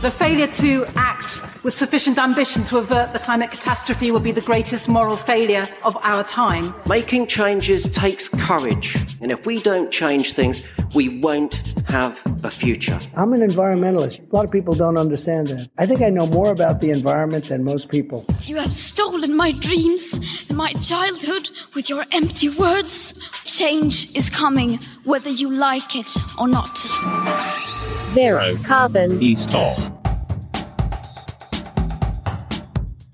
The 0.00 0.10
failure 0.10 0.46
to 0.46 0.86
act 0.96 1.42
with 1.62 1.74
sufficient 1.74 2.16
ambition 2.16 2.64
to 2.64 2.78
avert 2.78 3.12
the 3.12 3.18
climate 3.18 3.50
catastrophe 3.50 4.10
will 4.10 4.20
be 4.20 4.32
the 4.32 4.40
greatest 4.40 4.88
moral 4.88 5.14
failure 5.14 5.66
of 5.84 5.94
our 6.02 6.24
time. 6.24 6.72
Making 6.86 7.26
changes 7.26 7.86
takes 7.90 8.26
courage, 8.26 8.96
and 9.20 9.30
if 9.30 9.44
we 9.44 9.58
don't 9.58 9.92
change 9.92 10.32
things, 10.32 10.62
we 10.94 11.20
won't 11.20 11.74
have 11.86 12.18
a 12.44 12.50
future. 12.50 12.98
I'm 13.14 13.34
an 13.34 13.40
environmentalist. 13.40 14.26
A 14.32 14.34
lot 14.34 14.46
of 14.46 14.50
people 14.50 14.74
don't 14.74 14.96
understand 14.96 15.48
that. 15.48 15.68
I 15.76 15.84
think 15.84 16.00
I 16.00 16.08
know 16.08 16.26
more 16.26 16.50
about 16.50 16.80
the 16.80 16.92
environment 16.92 17.50
than 17.50 17.62
most 17.62 17.90
people. 17.90 18.24
You 18.44 18.56
have 18.56 18.72
stolen 18.72 19.36
my 19.36 19.52
dreams 19.52 20.46
and 20.48 20.56
my 20.56 20.72
childhood 20.80 21.50
with 21.74 21.90
your 21.90 22.04
empty 22.12 22.48
words. 22.48 23.12
Change 23.44 24.16
is 24.16 24.30
coming, 24.30 24.78
whether 25.04 25.28
you 25.28 25.52
like 25.52 25.94
it 25.94 26.10
or 26.38 26.48
not. 26.48 26.78
Zero 28.12 28.56
carbon. 28.64 29.22
East 29.22 29.54
off. 29.54 29.92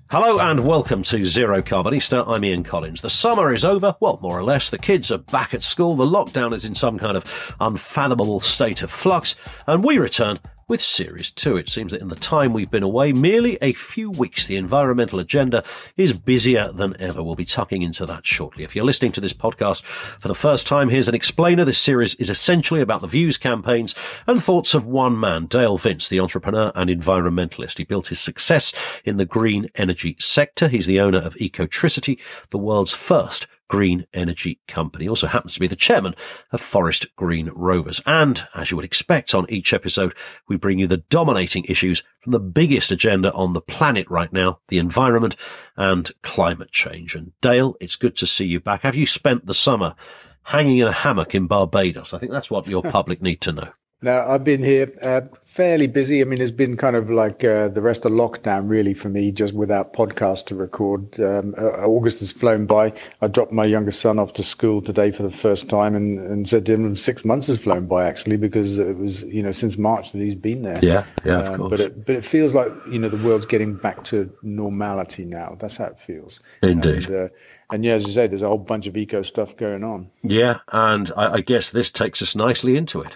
Hello 0.09 0.39
and 0.39 0.65
welcome 0.65 1.03
to 1.03 1.23
Zero 1.23 1.61
Carbonista. 1.61 2.27
I'm 2.27 2.43
Ian 2.43 2.63
Collins. 2.63 3.01
The 3.01 3.09
summer 3.11 3.53
is 3.53 3.63
over, 3.63 3.95
well, 3.99 4.17
more 4.23 4.39
or 4.39 4.43
less. 4.43 4.71
The 4.71 4.79
kids 4.79 5.11
are 5.11 5.19
back 5.19 5.53
at 5.53 5.63
school. 5.63 5.95
The 5.95 6.05
lockdown 6.05 6.51
is 6.51 6.65
in 6.65 6.73
some 6.73 6.97
kind 6.97 7.15
of 7.15 7.55
unfathomable 7.59 8.39
state 8.39 8.81
of 8.81 8.89
flux, 8.89 9.35
and 9.67 9.83
we 9.83 9.99
return 9.99 10.39
with 10.67 10.81
Series 10.81 11.31
2. 11.31 11.55
It 11.55 11.69
seems 11.69 11.93
that 11.93 12.01
in 12.01 12.09
the 12.09 12.15
time 12.15 12.51
we've 12.51 12.69
been 12.69 12.83
away, 12.83 13.13
merely 13.13 13.57
a 13.61 13.71
few 13.71 14.11
weeks, 14.11 14.45
the 14.45 14.57
environmental 14.57 15.17
agenda 15.17 15.63
is 15.95 16.11
busier 16.11 16.73
than 16.73 16.99
ever. 16.99 17.23
We'll 17.23 17.35
be 17.35 17.45
tucking 17.45 17.83
into 17.83 18.05
that 18.05 18.25
shortly. 18.25 18.65
If 18.65 18.75
you're 18.75 18.83
listening 18.83 19.13
to 19.13 19.21
this 19.21 19.31
podcast 19.31 19.83
for 19.83 20.27
the 20.27 20.35
first 20.35 20.67
time, 20.67 20.89
here's 20.89 21.07
an 21.07 21.15
explainer. 21.15 21.63
This 21.63 21.79
series 21.79 22.15
is 22.15 22.29
essentially 22.29 22.81
about 22.81 22.99
the 22.99 23.07
views, 23.07 23.37
campaigns, 23.37 23.95
and 24.27 24.43
thoughts 24.43 24.73
of 24.73 24.85
one 24.85 25.17
man, 25.17 25.45
Dale 25.45 25.77
Vince, 25.77 26.09
the 26.09 26.19
entrepreneur 26.19 26.73
and 26.75 26.89
environmentalist. 26.89 27.77
He 27.77 27.85
built 27.85 28.07
his 28.07 28.19
success 28.19 28.73
in 29.05 29.15
the 29.15 29.25
green 29.25 29.69
energy 29.75 30.17
sector. 30.19 30.67
He's 30.67 30.85
the 30.85 30.99
owner 30.99 31.19
of 31.19 31.35
Ecotricity, 31.35 32.19
the 32.49 32.57
world's 32.57 32.93
first 32.93 33.47
green 33.67 34.05
energy 34.13 34.59
company. 34.67 35.07
Also 35.07 35.27
happens 35.27 35.53
to 35.53 35.59
be 35.59 35.67
the 35.67 35.75
chairman 35.75 36.15
of 36.51 36.61
Forest 36.61 37.15
Green 37.15 37.49
Rovers. 37.53 38.01
And 38.05 38.47
as 38.55 38.71
you 38.71 38.77
would 38.77 38.85
expect 38.85 39.33
on 39.35 39.45
each 39.49 39.73
episode, 39.73 40.13
we 40.47 40.55
bring 40.55 40.79
you 40.79 40.87
the 40.87 40.97
dominating 40.97 41.65
issues 41.65 42.03
from 42.21 42.31
the 42.31 42.39
biggest 42.39 42.91
agenda 42.91 43.31
on 43.33 43.53
the 43.53 43.61
planet 43.61 44.09
right 44.09 44.31
now, 44.31 44.59
the 44.67 44.77
environment 44.77 45.35
and 45.75 46.11
climate 46.21 46.71
change. 46.71 47.15
And 47.15 47.31
Dale, 47.41 47.75
it's 47.79 47.95
good 47.95 48.15
to 48.17 48.27
see 48.27 48.45
you 48.45 48.59
back. 48.59 48.81
Have 48.81 48.95
you 48.95 49.05
spent 49.05 49.45
the 49.45 49.53
summer 49.53 49.95
hanging 50.43 50.77
in 50.77 50.87
a 50.87 50.91
hammock 50.91 51.35
in 51.35 51.47
Barbados? 51.47 52.13
I 52.13 52.19
think 52.19 52.31
that's 52.31 52.51
what 52.51 52.67
your 52.67 52.83
public 52.83 53.21
need 53.21 53.41
to 53.41 53.51
know. 53.51 53.71
No, 53.99 54.23
I've 54.27 54.43
been 54.43 54.61
here 54.63 54.91
uh, 55.01 55.21
fairly 55.43 55.87
busy. 55.87 56.21
I 56.21 56.25
mean, 56.25 56.39
it's 56.39 56.51
been 56.51 56.77
kind 56.77 56.95
of 56.95 57.09
like 57.09 57.43
uh, 57.43 57.69
the 57.69 57.81
rest 57.81 58.05
of 58.05 58.11
lockdown, 58.11 58.69
really, 58.69 58.93
for 58.93 59.09
me, 59.09 59.31
just 59.31 59.55
without 59.55 59.91
podcasts 59.91 60.45
to 60.45 60.55
record. 60.55 61.19
Um, 61.19 61.55
uh, 61.57 61.63
August 61.87 62.19
has 62.19 62.31
flown 62.31 62.67
by. 62.67 62.93
I 63.23 63.27
dropped 63.27 63.51
my 63.51 63.65
youngest 63.65 63.99
son 63.99 64.19
off 64.19 64.33
to 64.33 64.43
school 64.43 64.83
today 64.83 65.09
for 65.09 65.23
the 65.23 65.31
first 65.31 65.67
time 65.67 65.95
and, 65.95 66.19
and 66.19 66.47
said 66.47 66.67
to 66.67 66.75
him, 66.75 66.95
six 66.95 67.25
months 67.25 67.47
has 67.47 67.57
flown 67.57 67.87
by, 67.87 68.07
actually, 68.07 68.37
because 68.37 68.77
it 68.77 68.97
was, 68.97 69.23
you 69.23 69.41
know, 69.41 69.49
since 69.49 69.79
March 69.79 70.11
that 70.11 70.19
he's 70.19 70.35
been 70.35 70.61
there. 70.61 70.79
Yeah, 70.83 71.03
yeah, 71.25 71.39
of 71.39 71.47
Um, 71.47 71.57
course. 71.57 71.69
But 71.71 71.79
it, 71.79 72.05
but 72.05 72.15
it 72.17 72.25
feels 72.25 72.53
like, 72.53 72.71
you 72.91 72.99
know, 72.99 73.09
the 73.09 73.17
world's 73.17 73.47
getting 73.47 73.73
back 73.73 74.03
to 74.05 74.31
normality 74.43 75.25
now. 75.25 75.57
That's 75.59 75.77
how 75.77 75.85
it 75.85 75.99
feels. 75.99 76.39
Indeed. 76.61 77.09
And, 77.09 77.15
uh, 77.15 77.27
and 77.71 77.83
yeah, 77.83 77.93
as 77.93 78.05
you 78.05 78.13
say, 78.13 78.27
there's 78.27 78.43
a 78.43 78.47
whole 78.47 78.59
bunch 78.59 78.85
of 78.85 78.95
eco 78.95 79.23
stuff 79.23 79.57
going 79.57 79.83
on. 79.83 80.11
Yeah, 80.21 80.59
and 80.71 81.11
I, 81.17 81.33
I 81.33 81.41
guess 81.41 81.71
this 81.71 81.89
takes 81.89 82.21
us 82.21 82.35
nicely 82.35 82.77
into 82.77 83.01
it. 83.01 83.15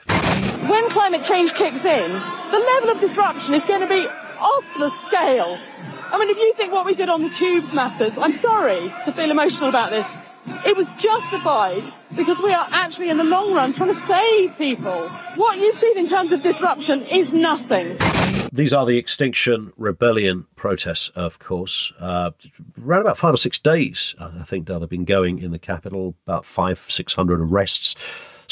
Climate 0.92 1.24
change 1.24 1.54
kicks 1.54 1.86
in, 1.86 2.12
the 2.12 2.60
level 2.60 2.90
of 2.90 3.00
disruption 3.00 3.54
is 3.54 3.66
going 3.66 3.80
to 3.82 3.88
be 3.88 4.06
off 4.40 4.66
the 4.78 4.90
scale. 4.90 5.58
I 5.88 6.20
mean, 6.20 6.30
if 6.30 6.38
you 6.38 6.54
think 6.56 6.74
what 6.74 6.86
we 6.86 6.94
did 6.96 7.08
on 7.08 7.24
the 7.24 7.30
tubes 7.30 7.74
matters, 7.74 8.18
I'm 8.18 8.34
sorry 8.34 8.92
to 9.06 9.12
feel 9.14 9.32
emotional 9.32 9.70
about 9.70 9.92
this. 9.92 10.14
It 10.66 10.76
was 10.76 10.92
justified 10.94 11.84
because 12.16 12.42
we 12.42 12.52
are 12.54 12.68
actually 12.72 13.10
in 13.10 13.18
the 13.18 13.24
long 13.24 13.54
run 13.54 13.72
trying 13.72 13.90
to 13.90 13.96
save 13.96 14.58
people. 14.58 15.08
What 15.36 15.60
you've 15.60 15.76
seen 15.76 15.98
in 15.98 16.08
terms 16.08 16.34
of 16.34 16.44
disruption 16.44 17.04
is 17.04 17.34
nothing. 17.34 17.98
These 18.52 18.74
are 18.74 18.86
the 18.86 18.98
Extinction 18.98 19.72
Rebellion 19.78 20.48
protests, 20.58 21.08
of 21.10 21.40
course. 21.40 21.94
Uh, 22.00 22.32
around 22.84 23.02
about 23.02 23.18
five 23.18 23.34
or 23.34 23.38
six 23.38 23.58
days, 23.60 24.14
I 24.20 24.44
think, 24.44 24.68
now 24.68 24.80
they've 24.80 24.90
been 24.90 25.06
going 25.06 25.40
in 25.40 25.52
the 25.52 25.60
capital. 25.60 26.16
About 26.28 26.44
five, 26.44 26.80
six 26.80 27.14
hundred 27.14 27.40
arrests 27.40 27.96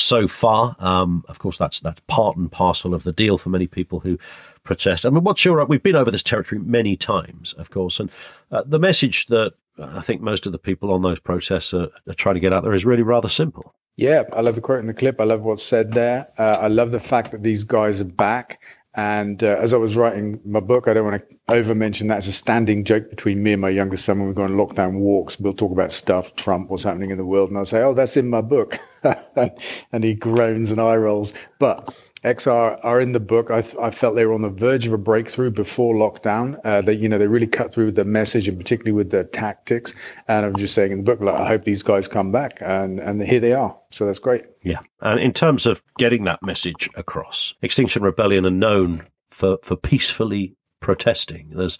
so 0.01 0.27
far. 0.27 0.75
Um, 0.79 1.23
of 1.27 1.39
course, 1.39 1.57
that's 1.57 1.79
that's 1.79 2.01
part 2.07 2.37
and 2.37 2.51
parcel 2.51 2.93
of 2.93 3.03
the 3.03 3.11
deal 3.11 3.37
for 3.37 3.49
many 3.49 3.67
people 3.67 3.99
who 3.99 4.17
protest. 4.63 5.05
I 5.05 5.09
mean, 5.09 5.23
what's 5.23 5.43
your? 5.45 5.63
We've 5.65 5.83
been 5.83 5.95
over 5.95 6.11
this 6.11 6.23
territory 6.23 6.61
many 6.61 6.95
times, 6.95 7.53
of 7.53 7.69
course, 7.69 7.99
and 7.99 8.11
uh, 8.51 8.63
the 8.65 8.79
message 8.79 9.27
that 9.27 9.53
I 9.77 10.01
think 10.01 10.21
most 10.21 10.45
of 10.45 10.51
the 10.51 10.59
people 10.59 10.91
on 10.91 11.01
those 11.01 11.19
protests 11.19 11.73
are, 11.73 11.89
are 12.07 12.13
trying 12.13 12.35
to 12.35 12.41
get 12.41 12.53
out 12.53 12.63
there 12.63 12.73
is 12.73 12.85
really 12.85 13.03
rather 13.03 13.29
simple. 13.29 13.73
Yeah, 13.95 14.23
I 14.31 14.41
love 14.41 14.55
the 14.55 14.61
quote 14.61 14.79
in 14.79 14.87
the 14.87 14.93
clip. 14.93 15.19
I 15.19 15.25
love 15.25 15.41
what's 15.41 15.63
said 15.63 15.91
there. 15.91 16.29
Uh, 16.37 16.57
I 16.61 16.67
love 16.69 16.91
the 16.91 17.01
fact 17.01 17.31
that 17.31 17.43
these 17.43 17.65
guys 17.65 17.99
are 17.99 18.05
back. 18.05 18.61
And 18.95 19.43
uh, 19.43 19.57
as 19.59 19.73
I 19.73 19.77
was 19.77 19.95
writing 19.95 20.39
my 20.45 20.59
book, 20.59 20.87
I 20.87 20.93
don't 20.93 21.05
want 21.05 21.21
to 21.21 21.37
over 21.53 21.75
mention 21.75 22.07
that 22.07 22.17
as 22.17 22.27
a 22.27 22.31
standing 22.31 22.83
joke 22.83 23.09
between 23.09 23.43
me 23.43 23.53
and 23.53 23.61
my 23.61 23.69
youngest 23.69 24.03
son 24.05 24.19
when 24.19 24.27
we 24.27 24.33
go 24.33 24.43
on 24.43 24.51
lockdown 24.51 24.99
walks. 24.99 25.39
We'll 25.39 25.53
talk 25.53 25.71
about 25.71 25.91
stuff, 25.91 26.35
Trump, 26.35 26.69
what's 26.69 26.83
happening 26.83 27.11
in 27.11 27.17
the 27.17 27.25
world. 27.25 27.49
And 27.49 27.57
I'll 27.57 27.65
say, 27.65 27.81
oh, 27.83 27.93
that's 27.93 28.17
in 28.17 28.29
my 28.29 28.41
book. 28.41 28.77
and 29.91 30.03
he 30.03 30.15
groans 30.15 30.71
and 30.71 30.81
eye 30.81 30.95
rolls. 30.95 31.33
But 31.59 31.95
XR 32.23 32.79
are 32.83 32.99
in 32.99 33.13
the 33.13 33.19
book. 33.19 33.51
I, 33.51 33.63
I 33.81 33.91
felt 33.91 34.15
they 34.15 34.25
were 34.25 34.33
on 34.33 34.41
the 34.41 34.49
verge 34.49 34.87
of 34.87 34.93
a 34.93 34.97
breakthrough 34.97 35.51
before 35.51 35.95
lockdown. 35.95 36.59
Uh, 36.63 36.81
they, 36.81 36.93
you 36.93 37.07
know, 37.07 37.17
they 37.17 37.27
really 37.27 37.47
cut 37.47 37.73
through 37.73 37.91
the 37.91 38.05
message 38.05 38.47
and 38.47 38.57
particularly 38.57 38.91
with 38.91 39.11
the 39.11 39.23
tactics. 39.25 39.93
And 40.27 40.45
I'm 40.45 40.55
just 40.55 40.75
saying 40.75 40.91
in 40.91 40.97
the 40.99 41.03
book, 41.03 41.21
like, 41.21 41.39
I 41.39 41.47
hope 41.47 41.63
these 41.63 41.83
guys 41.83 42.07
come 42.07 42.31
back. 42.31 42.57
And, 42.61 42.99
and 42.99 43.21
here 43.21 43.39
they 43.39 43.53
are. 43.53 43.77
So 43.91 44.05
that's 44.05 44.19
great. 44.19 44.45
Yeah. 44.63 44.79
And 45.01 45.19
in 45.19 45.33
terms 45.33 45.65
of 45.65 45.81
getting 45.97 46.23
that 46.25 46.43
message 46.43 46.89
across, 46.95 47.53
Extinction 47.61 48.03
Rebellion 48.03 48.45
are 48.45 48.51
known 48.51 49.07
for, 49.29 49.57
for 49.63 49.75
peacefully 49.75 50.55
protesting. 50.79 51.49
There's 51.51 51.77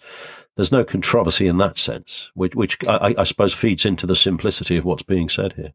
there's 0.56 0.72
no 0.72 0.84
controversy 0.84 1.46
in 1.46 1.56
that 1.58 1.78
sense, 1.78 2.30
which, 2.34 2.54
which 2.54 2.76
I, 2.86 3.14
I 3.16 3.24
suppose 3.24 3.54
feeds 3.54 3.86
into 3.86 4.06
the 4.06 4.16
simplicity 4.16 4.76
of 4.76 4.84
what's 4.84 5.02
being 5.02 5.30
said 5.30 5.54
here. 5.54 5.72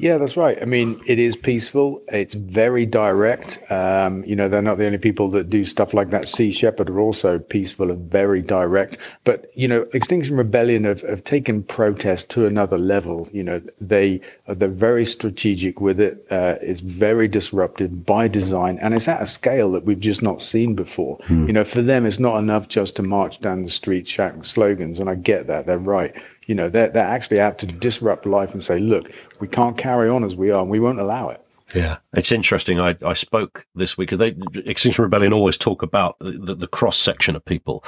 Yeah, 0.00 0.16
that's 0.16 0.36
right. 0.36 0.56
I 0.62 0.64
mean, 0.64 0.98
it 1.06 1.18
is 1.18 1.36
peaceful. 1.36 2.02
It's 2.08 2.32
very 2.32 2.86
direct. 2.86 3.58
Um, 3.70 4.24
you 4.24 4.34
know, 4.34 4.48
they're 4.48 4.62
not 4.62 4.78
the 4.78 4.86
only 4.86 4.96
people 4.96 5.28
that 5.32 5.50
do 5.50 5.62
stuff 5.62 5.92
like 5.92 6.08
that. 6.08 6.26
Sea 6.26 6.50
Shepherd 6.50 6.88
are 6.88 7.00
also 7.00 7.38
peaceful 7.38 7.90
and 7.90 8.10
very 8.10 8.40
direct. 8.40 8.96
But, 9.24 9.50
you 9.54 9.68
know, 9.68 9.86
Extinction 9.92 10.38
Rebellion 10.38 10.84
have, 10.84 11.02
have 11.02 11.22
taken 11.24 11.62
protest 11.62 12.30
to 12.30 12.46
another 12.46 12.78
level. 12.78 13.28
You 13.30 13.42
know, 13.42 13.60
they, 13.78 14.22
they're 14.48 14.68
very 14.68 15.04
strategic 15.04 15.82
with 15.82 16.00
it. 16.00 16.26
Uh, 16.30 16.56
it's 16.62 16.80
very 16.80 17.28
disruptive 17.28 18.06
by 18.06 18.26
design 18.26 18.78
and 18.78 18.94
it's 18.94 19.06
at 19.06 19.20
a 19.20 19.26
scale 19.26 19.70
that 19.72 19.84
we've 19.84 20.00
just 20.00 20.22
not 20.22 20.40
seen 20.40 20.74
before. 20.74 21.18
You 21.46 21.52
know, 21.52 21.64
for 21.64 21.82
them, 21.82 22.06
it's 22.06 22.18
not 22.18 22.38
enough 22.38 22.68
just 22.68 22.96
to 22.96 23.02
march 23.02 23.40
down 23.40 23.64
the 23.64 23.68
street 23.68 24.06
shouting 24.06 24.44
slogans. 24.44 24.98
And 24.98 25.10
I 25.10 25.14
get 25.14 25.46
that. 25.48 25.66
They're 25.66 25.76
right. 25.76 26.16
You 26.50 26.56
know, 26.56 26.68
they're, 26.68 26.88
they're 26.88 27.06
actually 27.06 27.40
out 27.40 27.60
to 27.60 27.66
disrupt 27.66 28.26
life 28.26 28.54
and 28.54 28.60
say, 28.60 28.80
look, 28.80 29.12
we 29.38 29.46
can't 29.46 29.78
carry 29.78 30.08
on 30.08 30.24
as 30.24 30.34
we 30.34 30.50
are 30.50 30.60
and 30.60 30.68
we 30.68 30.80
won't 30.80 30.98
allow 30.98 31.28
it. 31.28 31.40
Yeah, 31.72 31.98
it's 32.12 32.32
interesting. 32.32 32.80
I, 32.80 32.96
I 33.06 33.12
spoke 33.12 33.68
this 33.76 33.96
week 33.96 34.10
because 34.10 34.32
Extinction 34.66 35.04
Rebellion 35.04 35.32
always 35.32 35.56
talk 35.56 35.80
about 35.80 36.16
the, 36.18 36.56
the, 36.56 36.66
cross 36.66 36.98
section 36.98 37.36
of 37.36 37.44
people 37.44 37.84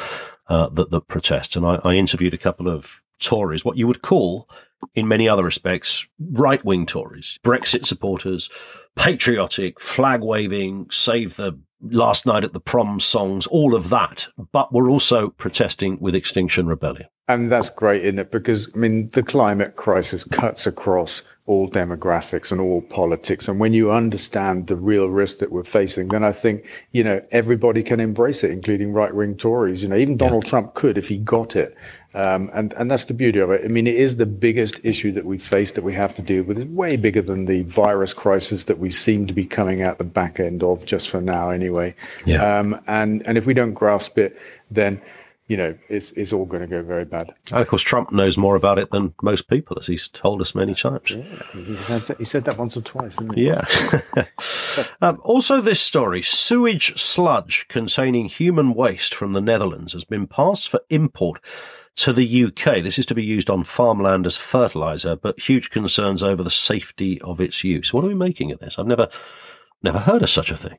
uh, 0.46 0.68
that 0.68 0.92
that 0.92 1.08
protest, 1.08 1.56
and 1.56 1.66
I, 1.66 1.80
I 1.82 1.94
interviewed 1.94 2.34
a 2.34 2.38
couple 2.38 2.68
of 2.68 3.02
Tories, 3.18 3.64
what 3.64 3.76
you 3.76 3.88
would 3.88 4.02
call, 4.02 4.48
in 4.94 5.08
many 5.08 5.28
other 5.28 5.42
respects, 5.42 6.06
right 6.30 6.64
wing 6.64 6.86
Tories, 6.86 7.40
Brexit 7.42 7.84
supporters, 7.84 8.48
patriotic, 8.94 9.80
flag 9.80 10.20
waving, 10.20 10.86
save 10.92 11.34
the 11.34 11.58
last 11.80 12.26
night 12.26 12.44
at 12.44 12.52
the 12.52 12.60
prom 12.60 13.00
songs, 13.00 13.48
all 13.48 13.74
of 13.74 13.90
that, 13.90 14.28
but 14.52 14.72
we're 14.72 14.88
also 14.88 15.30
protesting 15.30 15.98
with 16.00 16.14
Extinction 16.14 16.68
Rebellion. 16.68 17.08
And 17.28 17.52
that's 17.52 17.70
great, 17.70 18.04
isn't 18.04 18.18
it? 18.18 18.30
Because, 18.32 18.68
I 18.74 18.78
mean, 18.78 19.08
the 19.10 19.22
climate 19.22 19.76
crisis 19.76 20.24
cuts 20.24 20.66
across 20.66 21.22
all 21.46 21.68
demographics 21.68 22.52
and 22.52 22.60
all 22.60 22.82
politics. 22.82 23.48
And 23.48 23.58
when 23.58 23.72
you 23.72 23.90
understand 23.90 24.66
the 24.66 24.76
real 24.76 25.08
risk 25.08 25.38
that 25.38 25.50
we're 25.50 25.64
facing, 25.64 26.08
then 26.08 26.24
I 26.24 26.32
think, 26.32 26.84
you 26.92 27.02
know, 27.02 27.20
everybody 27.30 27.82
can 27.82 28.00
embrace 28.00 28.44
it, 28.44 28.50
including 28.50 28.92
right 28.92 29.14
wing 29.14 29.36
Tories. 29.36 29.82
You 29.82 29.88
know, 29.88 29.96
even 29.96 30.16
Donald 30.16 30.46
Trump 30.46 30.74
could 30.74 30.98
if 30.98 31.08
he 31.08 31.18
got 31.18 31.56
it. 31.56 31.76
Um, 32.14 32.50
and, 32.54 32.72
and 32.74 32.90
that's 32.90 33.06
the 33.06 33.14
beauty 33.14 33.38
of 33.38 33.50
it. 33.50 33.64
I 33.64 33.68
mean, 33.68 33.86
it 33.86 33.96
is 33.96 34.16
the 34.16 34.26
biggest 34.26 34.80
issue 34.84 35.12
that 35.12 35.24
we 35.24 35.38
face 35.38 35.72
that 35.72 35.82
we 35.82 35.94
have 35.94 36.14
to 36.16 36.22
deal 36.22 36.42
with. 36.42 36.58
It's 36.58 36.70
way 36.70 36.96
bigger 36.96 37.22
than 37.22 37.46
the 37.46 37.62
virus 37.62 38.14
crisis 38.14 38.64
that 38.64 38.78
we 38.78 38.90
seem 38.90 39.26
to 39.28 39.32
be 39.32 39.46
coming 39.46 39.82
out 39.82 39.98
the 39.98 40.04
back 40.04 40.38
end 40.38 40.62
of 40.62 40.84
just 40.86 41.08
for 41.08 41.20
now, 41.20 41.50
anyway. 41.50 41.94
Yeah. 42.26 42.58
Um, 42.58 42.80
and, 42.86 43.26
and 43.26 43.38
if 43.38 43.46
we 43.46 43.54
don't 43.54 43.74
grasp 43.74 44.18
it, 44.18 44.38
then, 44.70 45.00
you 45.52 45.58
know, 45.58 45.76
it's 45.90 46.12
it's 46.12 46.32
all 46.32 46.46
going 46.46 46.62
to 46.62 46.66
go 46.66 46.82
very 46.82 47.04
bad. 47.04 47.34
And 47.50 47.60
of 47.60 47.68
course, 47.68 47.82
Trump 47.82 48.10
knows 48.10 48.38
more 48.38 48.56
about 48.56 48.78
it 48.78 48.90
than 48.90 49.12
most 49.20 49.48
people, 49.48 49.78
as 49.78 49.86
he's 49.86 50.08
told 50.08 50.40
us 50.40 50.54
many 50.54 50.74
times. 50.74 51.10
Yeah, 51.10 51.42
he 51.52 51.76
said, 51.76 52.16
he 52.16 52.24
said 52.24 52.44
that 52.46 52.56
once 52.56 52.74
or 52.74 52.80
twice? 52.80 53.18
Yeah. 53.34 53.66
um, 55.02 55.20
also, 55.22 55.60
this 55.60 55.78
story 55.78 56.22
sewage 56.22 56.98
sludge 56.98 57.68
containing 57.68 58.30
human 58.30 58.72
waste 58.72 59.14
from 59.14 59.34
the 59.34 59.42
Netherlands 59.42 59.92
has 59.92 60.04
been 60.04 60.26
passed 60.26 60.70
for 60.70 60.80
import 60.88 61.38
to 61.96 62.14
the 62.14 62.44
UK. 62.44 62.82
This 62.82 62.98
is 62.98 63.04
to 63.04 63.14
be 63.14 63.22
used 63.22 63.50
on 63.50 63.62
farmland 63.62 64.26
as 64.26 64.38
fertilizer, 64.38 65.16
but 65.16 65.38
huge 65.38 65.68
concerns 65.68 66.22
over 66.22 66.42
the 66.42 66.48
safety 66.48 67.20
of 67.20 67.42
its 67.42 67.62
use. 67.62 67.92
What 67.92 68.04
are 68.04 68.08
we 68.08 68.14
making 68.14 68.52
of 68.52 68.60
this? 68.60 68.78
I've 68.78 68.86
never, 68.86 69.10
never 69.82 69.98
heard 69.98 70.22
of 70.22 70.30
such 70.30 70.50
a 70.50 70.56
thing. 70.56 70.78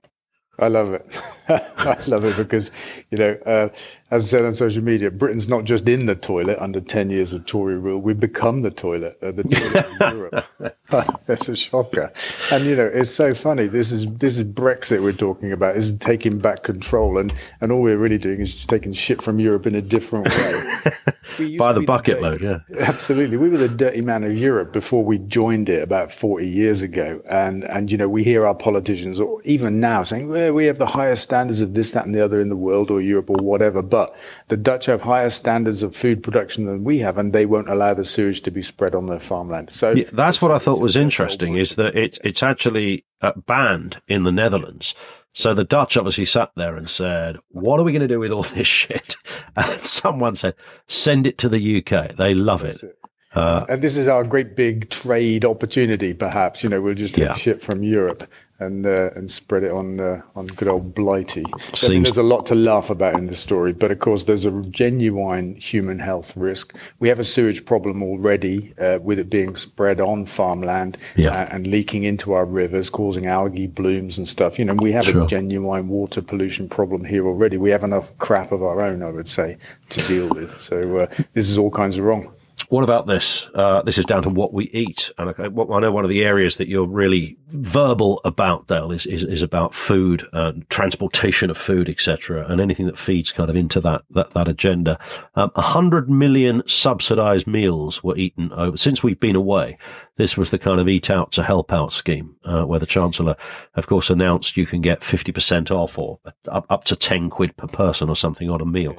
I 0.60 0.68
love 0.68 0.94
it. 0.94 1.20
I 1.50 2.00
love 2.06 2.26
it 2.26 2.38
because, 2.38 2.70
you 3.10 3.18
know, 3.18 3.38
uh, 3.46 3.70
as 4.14 4.26
I 4.26 4.28
said 4.38 4.46
on 4.46 4.54
social 4.54 4.84
media, 4.84 5.10
Britain's 5.10 5.50
not 5.50 5.64
just 5.64 5.90
in 5.90 6.06
the 6.06 6.14
toilet 6.14 6.60
under 6.60 6.80
10 6.80 7.10
years 7.10 7.34
of 7.34 7.48
Tory 7.48 7.80
rule. 7.80 8.00
We've 8.00 8.20
become 8.20 8.62
the 8.62 8.70
toilet, 8.70 9.18
uh, 9.24 9.32
the 9.32 9.42
toilet 9.42 9.86
of 9.86 10.14
Europe. 10.14 11.26
That's 11.26 11.50
a 11.50 11.56
shocker. 11.56 12.12
And, 12.52 12.64
you 12.66 12.76
know, 12.76 12.86
it's 12.86 13.10
so 13.10 13.34
funny. 13.34 13.66
This 13.66 13.92
is 13.92 14.06
this 14.18 14.38
is 14.38 14.46
Brexit 14.46 15.02
we're 15.02 15.14
talking 15.14 15.52
about. 15.52 15.74
This 15.74 15.86
is 15.86 15.98
taking 15.98 16.38
back 16.38 16.62
control. 16.62 17.18
And, 17.18 17.34
and 17.60 17.72
all 17.72 17.82
we're 17.82 17.98
really 17.98 18.20
doing 18.20 18.40
is 18.40 18.54
just 18.54 18.70
taking 18.70 18.94
shit 18.94 19.20
from 19.20 19.40
Europe 19.40 19.66
in 19.66 19.74
a 19.74 19.82
different 19.82 20.28
way. 20.30 21.58
By 21.58 21.74
the 21.74 21.82
bucket 21.82 22.18
the 22.18 22.22
load, 22.22 22.42
yeah. 22.42 22.60
Absolutely. 22.82 23.38
We 23.38 23.50
were 23.50 23.58
the 23.58 23.68
dirty 23.68 24.02
man 24.02 24.24
of 24.24 24.38
Europe 24.38 24.72
before 24.72 25.04
we 25.04 25.18
joined 25.18 25.70
it 25.70 25.82
about 25.82 26.12
40 26.12 26.48
years 26.48 26.84
ago. 26.84 27.20
And, 27.28 27.64
and 27.64 27.92
you 27.92 27.98
know, 27.98 28.08
we 28.08 28.24
hear 28.24 28.46
our 28.46 28.54
politicians, 28.54 29.20
or 29.20 29.42
even 29.44 29.80
now, 29.80 30.04
saying, 30.04 30.30
well, 30.30 30.54
we 30.54 30.66
have 30.66 30.78
the 30.78 30.86
highest 30.86 31.24
standards 31.24 31.62
of 31.62 31.74
this, 31.74 31.92
that, 31.92 32.06
and 32.06 32.14
the 32.14 32.24
other 32.24 32.40
in 32.40 32.50
the 32.50 32.56
world 32.56 32.92
or 32.92 33.02
Europe 33.02 33.32
or 33.32 33.44
whatever. 33.44 33.82
But 33.82 34.03
but 34.04 34.16
the 34.50 34.58
Dutch 34.58 34.86
have 34.88 35.02
higher 35.02 35.30
standards 35.30 35.84
of 35.84 35.96
food 35.96 36.24
production 36.24 36.66
than 36.66 36.84
we 36.84 37.00
have, 37.00 37.18
and 37.18 37.34
they 37.34 37.46
won't 37.46 37.70
allow 37.70 37.94
the 37.94 38.06
sewage 38.06 38.42
to 38.42 38.52
be 38.52 38.62
spread 38.62 38.96
on 38.96 39.08
their 39.08 39.20
farmland. 39.20 39.72
So 39.72 39.92
yeah, 39.92 40.10
that's 40.12 40.42
what 40.42 40.52
I 40.52 40.58
thought 40.58 40.80
was 40.80 40.96
interesting 40.96 41.56
is 41.56 41.76
that 41.76 41.96
it, 41.96 42.20
it's 42.24 42.44
actually 42.44 43.06
uh, 43.22 43.34
banned 43.46 44.02
in 44.08 44.24
the 44.24 44.32
Netherlands. 44.32 44.96
So 45.34 45.54
the 45.54 45.64
Dutch 45.64 45.98
obviously 45.98 46.26
sat 46.26 46.52
there 46.56 46.76
and 46.76 46.90
said, 46.90 47.38
"What 47.50 47.80
are 47.80 47.84
we 47.84 47.92
going 47.92 48.02
to 48.02 48.08
do 48.08 48.20
with 48.20 48.32
all 48.32 48.44
this 48.56 48.68
shit?" 48.68 49.16
And 49.56 49.82
someone 49.82 50.36
said, 50.36 50.56
"Send 50.88 51.28
it 51.28 51.38
to 51.40 51.50
the 51.50 51.78
UK. 51.78 52.16
They 52.16 52.34
love 52.34 52.64
it." 52.64 52.84
it. 52.84 52.98
Uh, 53.34 53.66
and 53.68 53.82
this 53.82 53.98
is 53.98 54.08
our 54.08 54.24
great 54.24 54.56
big 54.56 54.92
trade 54.92 55.44
opportunity, 55.44 56.14
perhaps. 56.14 56.64
You 56.64 56.70
know, 56.70 56.82
we'll 56.82 56.94
just 56.94 57.16
take 57.16 57.26
yeah. 57.26 57.34
shit 57.34 57.64
from 57.64 57.82
Europe 57.82 58.28
and 58.64 58.86
uh, 58.86 59.10
and 59.16 59.30
spread 59.30 59.64
it 59.64 59.72
on 59.72 60.00
uh, 60.00 60.22
on 60.36 60.48
good 60.48 60.68
old 60.68 60.94
Blighty. 60.96 61.46
I 61.84 61.88
mean, 61.90 62.04
there's 62.04 62.18
a 62.18 62.24
lot 62.24 62.46
to 62.48 62.56
laugh 62.56 62.90
about 62.90 63.16
in 63.16 63.28
the 63.28 63.36
story, 63.36 63.74
but 63.74 63.92
of 63.92 64.00
course, 64.00 64.24
there's 64.26 64.46
a 64.46 64.52
genuine 64.64 65.56
human 65.56 66.00
health 66.00 66.36
risk. 66.38 66.76
We 67.00 67.08
have 67.10 67.20
a 67.20 67.24
sewage 67.24 67.66
problem 67.66 68.04
already 68.04 68.74
uh, 68.80 69.00
with 69.02 69.20
it 69.20 69.30
being 69.30 69.56
spread 69.56 70.00
on 70.00 70.26
farmland 70.26 70.98
yeah. 71.16 71.32
Uh, 71.32 71.48
and 71.52 71.68
leaking 71.68 72.04
into 72.04 72.34
our 72.34 72.46
rivers, 72.46 72.90
causing 72.90 73.26
algae 73.26 73.68
blooms 73.68 74.18
and 74.18 74.28
stuff. 74.28 74.60
You 74.60 74.66
know, 74.66 74.76
we 74.76 74.92
have 74.92 75.06
sure. 75.06 75.24
a 75.24 75.28
genuine 75.28 75.88
water 75.88 76.22
pollution 76.22 76.70
problem 76.70 77.04
here 77.04 77.28
already. 77.28 77.58
We 77.58 77.70
have 77.72 77.84
enough 77.84 78.18
crap 78.18 78.52
of 78.52 78.64
our 78.64 78.82
own, 78.82 79.04
I 79.04 79.10
would 79.10 79.28
say, 79.28 79.58
to 79.90 80.02
deal 80.08 80.30
with. 80.30 80.60
So 80.62 80.98
uh, 81.00 81.08
this 81.34 81.50
is 81.50 81.58
all 81.58 81.72
kinds 81.72 81.98
of 81.98 82.06
wrong. 82.06 82.34
What 82.74 82.84
about 82.84 83.06
this? 83.06 83.52
Uh, 83.54 83.84
this 83.84 84.00
is 84.00 84.06
down 84.06 84.24
to 84.24 84.30
what 84.30 84.52
we 84.52 84.64
eat. 84.72 85.12
And 85.20 85.30
I, 85.30 85.44
I, 85.44 85.48
know 85.48 85.92
one 85.92 86.04
of 86.04 86.10
the 86.10 86.26
areas 86.26 86.58
that 86.58 86.68
you're 86.68 86.88
really 86.88 87.38
verbal 87.50 88.20
about, 88.26 88.66
Dale, 88.66 88.92
is, 88.92 89.06
is, 89.06 89.24
is 89.24 89.44
about 89.44 89.76
food 89.76 90.26
and 90.34 90.68
transportation 90.72 91.52
of 91.52 91.58
food, 91.60 91.88
etc., 91.88 92.48
and 92.48 92.60
anything 92.60 92.88
that 92.88 92.98
feeds 92.98 93.32
kind 93.32 93.52
of 93.52 93.56
into 93.56 93.80
that, 93.82 94.06
that, 94.10 94.32
that 94.32 94.48
agenda. 94.48 94.98
Um, 95.36 95.52
100 95.54 96.10
million 96.10 96.64
subsidized 96.66 97.46
meals 97.46 98.04
were 98.04 98.18
eaten 98.18 98.52
over, 98.54 98.76
since 98.76 99.04
we've 99.04 99.20
been 99.20 99.36
away. 99.36 99.78
This 100.16 100.38
was 100.38 100.52
the 100.52 100.60
kind 100.60 100.80
of 100.80 100.88
eat 100.88 101.10
out 101.10 101.32
to 101.34 101.44
help 101.44 101.74
out 101.74 101.92
scheme, 101.92 102.36
uh, 102.46 102.64
where 102.64 102.80
the 102.80 102.86
Chancellor, 102.86 103.36
of 103.76 103.88
course, 103.88 104.10
announced 104.10 104.58
you 104.58 104.66
can 104.66 104.82
get 104.82 105.02
50% 105.02 105.72
off 105.72 105.98
or 105.98 106.20
up, 106.48 106.66
up 106.70 106.84
to 106.86 106.96
10 106.96 107.30
quid 107.30 107.58
per 107.58 107.68
person 107.68 108.10
or 108.10 108.16
something 108.16 108.50
on 108.50 108.62
a 108.62 108.66
meal. 108.66 108.96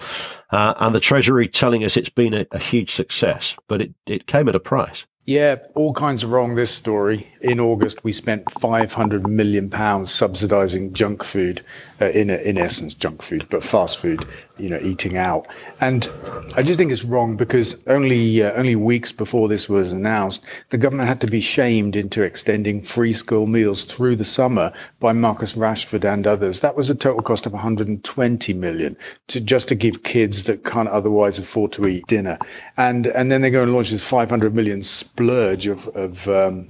Uh, 0.51 0.75
and 0.79 0.95
the 0.95 1.01
Treasury 1.01 1.49
telling 1.49 1.85
us 1.85 1.97
it's 1.97 2.09
been 2.09 2.35
a, 2.35 2.47
a 2.51 2.59
huge 2.59 2.93
success, 2.93 3.55
but 3.69 3.81
it, 3.81 3.95
it 4.07 4.27
came 4.27 4.49
at 4.49 4.57
a 4.57 4.61
price. 4.61 5.07
Yeah, 5.27 5.57
all 5.75 5.95
kinds 5.95 6.23
of 6.23 6.33
wrong. 6.33 6.55
This 6.55 6.71
story. 6.71 7.27
In 7.45 7.61
August, 7.61 8.03
we 8.05 8.11
spent 8.11 8.51
500 8.51 9.29
million 9.29 9.69
pounds 9.69 10.11
subsidising 10.11 10.95
junk 10.95 11.23
food, 11.23 11.63
uh, 12.01 12.07
in 12.07 12.31
in 12.31 12.57
essence, 12.57 12.95
junk 12.95 13.21
food, 13.21 13.47
but 13.51 13.63
fast 13.63 13.99
food. 13.99 14.25
You 14.57 14.71
know, 14.71 14.79
eating 14.81 15.19
out. 15.19 15.47
And 15.79 16.09
I 16.57 16.63
just 16.63 16.79
think 16.79 16.91
it's 16.91 17.05
wrong 17.05 17.37
because 17.37 17.87
only 17.87 18.43
uh, 18.43 18.53
only 18.53 18.77
weeks 18.77 19.13
before 19.13 19.47
this 19.49 19.69
was 19.69 19.93
announced, 19.93 20.43
the 20.71 20.79
government 20.79 21.07
had 21.07 21.21
to 21.21 21.27
be 21.27 21.41
shamed 21.41 21.97
into 21.97 22.23
extending 22.23 22.81
free 22.81 23.13
school 23.13 23.47
meals 23.47 23.85
through 23.85 24.17
the 24.17 24.25
summer 24.25 24.73
by 24.99 25.13
Marcus 25.13 25.53
Rashford 25.53 26.11
and 26.11 26.27
others. 26.27 26.61
That 26.61 26.77
was 26.77 26.89
a 26.89 26.95
total 26.95 27.21
cost 27.21 27.45
of 27.45 27.53
120 27.53 28.55
million 28.55 28.97
to 29.27 29.39
just 29.39 29.69
to 29.69 29.75
give 29.75 30.03
kids 30.03 30.45
that 30.45 30.65
can't 30.65 30.89
otherwise 30.89 31.39
afford 31.39 31.73
to 31.73 31.87
eat 31.87 32.07
dinner. 32.07 32.39
And 32.79 33.09
and 33.09 33.31
then 33.31 33.43
they 33.43 33.51
go 33.51 33.65
and 33.65 33.75
launch 33.75 33.91
this 33.91 34.03
500 34.03 34.55
million 34.55 34.81
splurge 34.81 35.67
of, 35.67 35.89
of 35.89 36.27
um, 36.29 36.69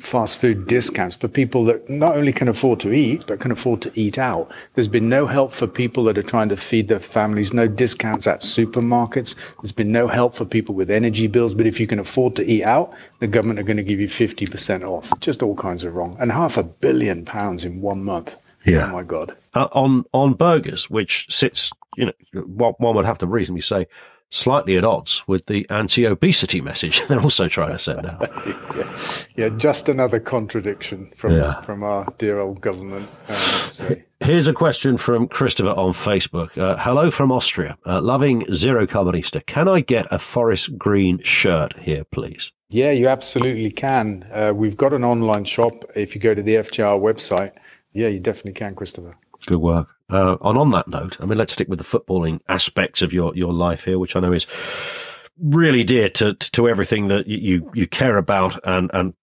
fast 0.00 0.38
food 0.38 0.66
discounts 0.66 1.16
for 1.16 1.28
people 1.28 1.64
that 1.64 1.88
not 1.88 2.16
only 2.16 2.32
can 2.32 2.48
afford 2.48 2.80
to 2.80 2.92
eat, 2.92 3.24
but 3.26 3.40
can 3.40 3.50
afford 3.50 3.82
to 3.82 3.92
eat 3.94 4.18
out. 4.18 4.50
There's 4.74 4.88
been 4.88 5.08
no 5.08 5.26
help 5.26 5.52
for 5.52 5.66
people 5.66 6.04
that 6.04 6.18
are 6.18 6.22
trying 6.22 6.48
to 6.48 6.56
feed 6.56 6.88
their 6.88 7.00
families, 7.00 7.52
no 7.52 7.68
discounts 7.68 8.26
at 8.26 8.40
supermarkets. 8.40 9.36
There's 9.60 9.72
been 9.72 9.92
no 9.92 10.06
help 10.06 10.34
for 10.34 10.44
people 10.44 10.74
with 10.74 10.90
energy 10.90 11.26
bills. 11.26 11.54
But 11.54 11.66
if 11.66 11.78
you 11.78 11.86
can 11.86 11.98
afford 11.98 12.36
to 12.36 12.44
eat 12.44 12.64
out, 12.64 12.92
the 13.20 13.26
government 13.26 13.60
are 13.60 13.64
going 13.64 13.76
to 13.76 13.82
give 13.82 14.00
you 14.00 14.08
50% 14.08 14.82
off. 14.82 15.12
Just 15.20 15.42
all 15.42 15.54
kinds 15.54 15.84
of 15.84 15.94
wrong. 15.94 16.16
And 16.18 16.32
half 16.32 16.56
a 16.56 16.62
billion 16.62 17.24
pounds 17.24 17.64
in 17.64 17.80
one 17.80 18.02
month. 18.02 18.36
Yeah. 18.64 18.88
Oh 18.88 18.92
my 18.92 19.02
God. 19.02 19.36
Uh, 19.54 19.68
on, 19.72 20.04
on 20.12 20.34
burgers, 20.34 20.88
which 20.88 21.26
sits, 21.28 21.72
you 21.96 22.06
know, 22.06 22.42
one 22.42 22.94
would 22.94 23.06
have 23.06 23.18
to 23.18 23.26
reasonably 23.26 23.62
say, 23.62 23.86
slightly 24.32 24.76
at 24.76 24.84
odds 24.84 25.22
with 25.28 25.44
the 25.46 25.68
anti-obesity 25.68 26.60
message 26.60 27.06
they're 27.08 27.20
also 27.20 27.48
trying 27.48 27.70
to 27.70 27.78
send 27.78 28.06
out. 28.06 28.20
yeah. 28.74 28.98
yeah, 29.36 29.48
just 29.50 29.88
another 29.88 30.18
contradiction 30.18 31.12
from 31.14 31.32
yeah. 31.32 31.60
from 31.62 31.84
our 31.84 32.06
dear 32.18 32.40
old 32.40 32.60
government. 32.60 33.08
Here's 34.20 34.48
a 34.48 34.52
question 34.52 34.96
from 34.96 35.28
Christopher 35.28 35.70
on 35.70 35.92
Facebook. 35.92 36.56
Uh, 36.56 36.76
hello 36.78 37.10
from 37.10 37.32
Austria. 37.32 37.76
Uh, 37.84 38.00
loving 38.00 38.44
Zero 38.54 38.86
Carbonista. 38.86 39.44
Can 39.46 39.68
I 39.68 39.80
get 39.80 40.06
a 40.10 40.18
forest 40.18 40.78
green 40.78 41.20
shirt 41.22 41.76
here, 41.78 42.04
please? 42.04 42.52
Yeah, 42.68 42.92
you 42.92 43.08
absolutely 43.08 43.70
can. 43.70 44.26
Uh, 44.32 44.52
we've 44.54 44.76
got 44.76 44.92
an 44.92 45.04
online 45.04 45.44
shop. 45.44 45.84
If 45.94 46.14
you 46.14 46.20
go 46.20 46.34
to 46.34 46.42
the 46.42 46.54
FGR 46.54 47.00
website, 47.00 47.52
yeah, 47.92 48.08
you 48.08 48.20
definitely 48.20 48.52
can, 48.52 48.74
Christopher. 48.74 49.16
Good 49.46 49.58
work. 49.58 49.88
Uh, 50.10 50.36
and 50.42 50.58
on 50.58 50.70
that 50.72 50.88
note, 50.88 51.16
I 51.20 51.24
mean, 51.24 51.38
let's 51.38 51.54
stick 51.54 51.68
with 51.68 51.78
the 51.78 51.84
footballing 51.84 52.40
aspects 52.48 53.00
of 53.02 53.12
your, 53.12 53.34
your 53.34 53.52
life 53.52 53.84
here, 53.84 53.98
which 53.98 54.14
I 54.14 54.20
know 54.20 54.32
is 54.32 54.44
really 55.38 55.84
dear 55.84 56.08
to, 56.08 56.34
to 56.34 56.68
everything 56.68 57.08
that 57.08 57.26
you, 57.26 57.70
you 57.74 57.86
care 57.86 58.16
about 58.16 58.58
and, 58.64 58.90
and 58.92 59.14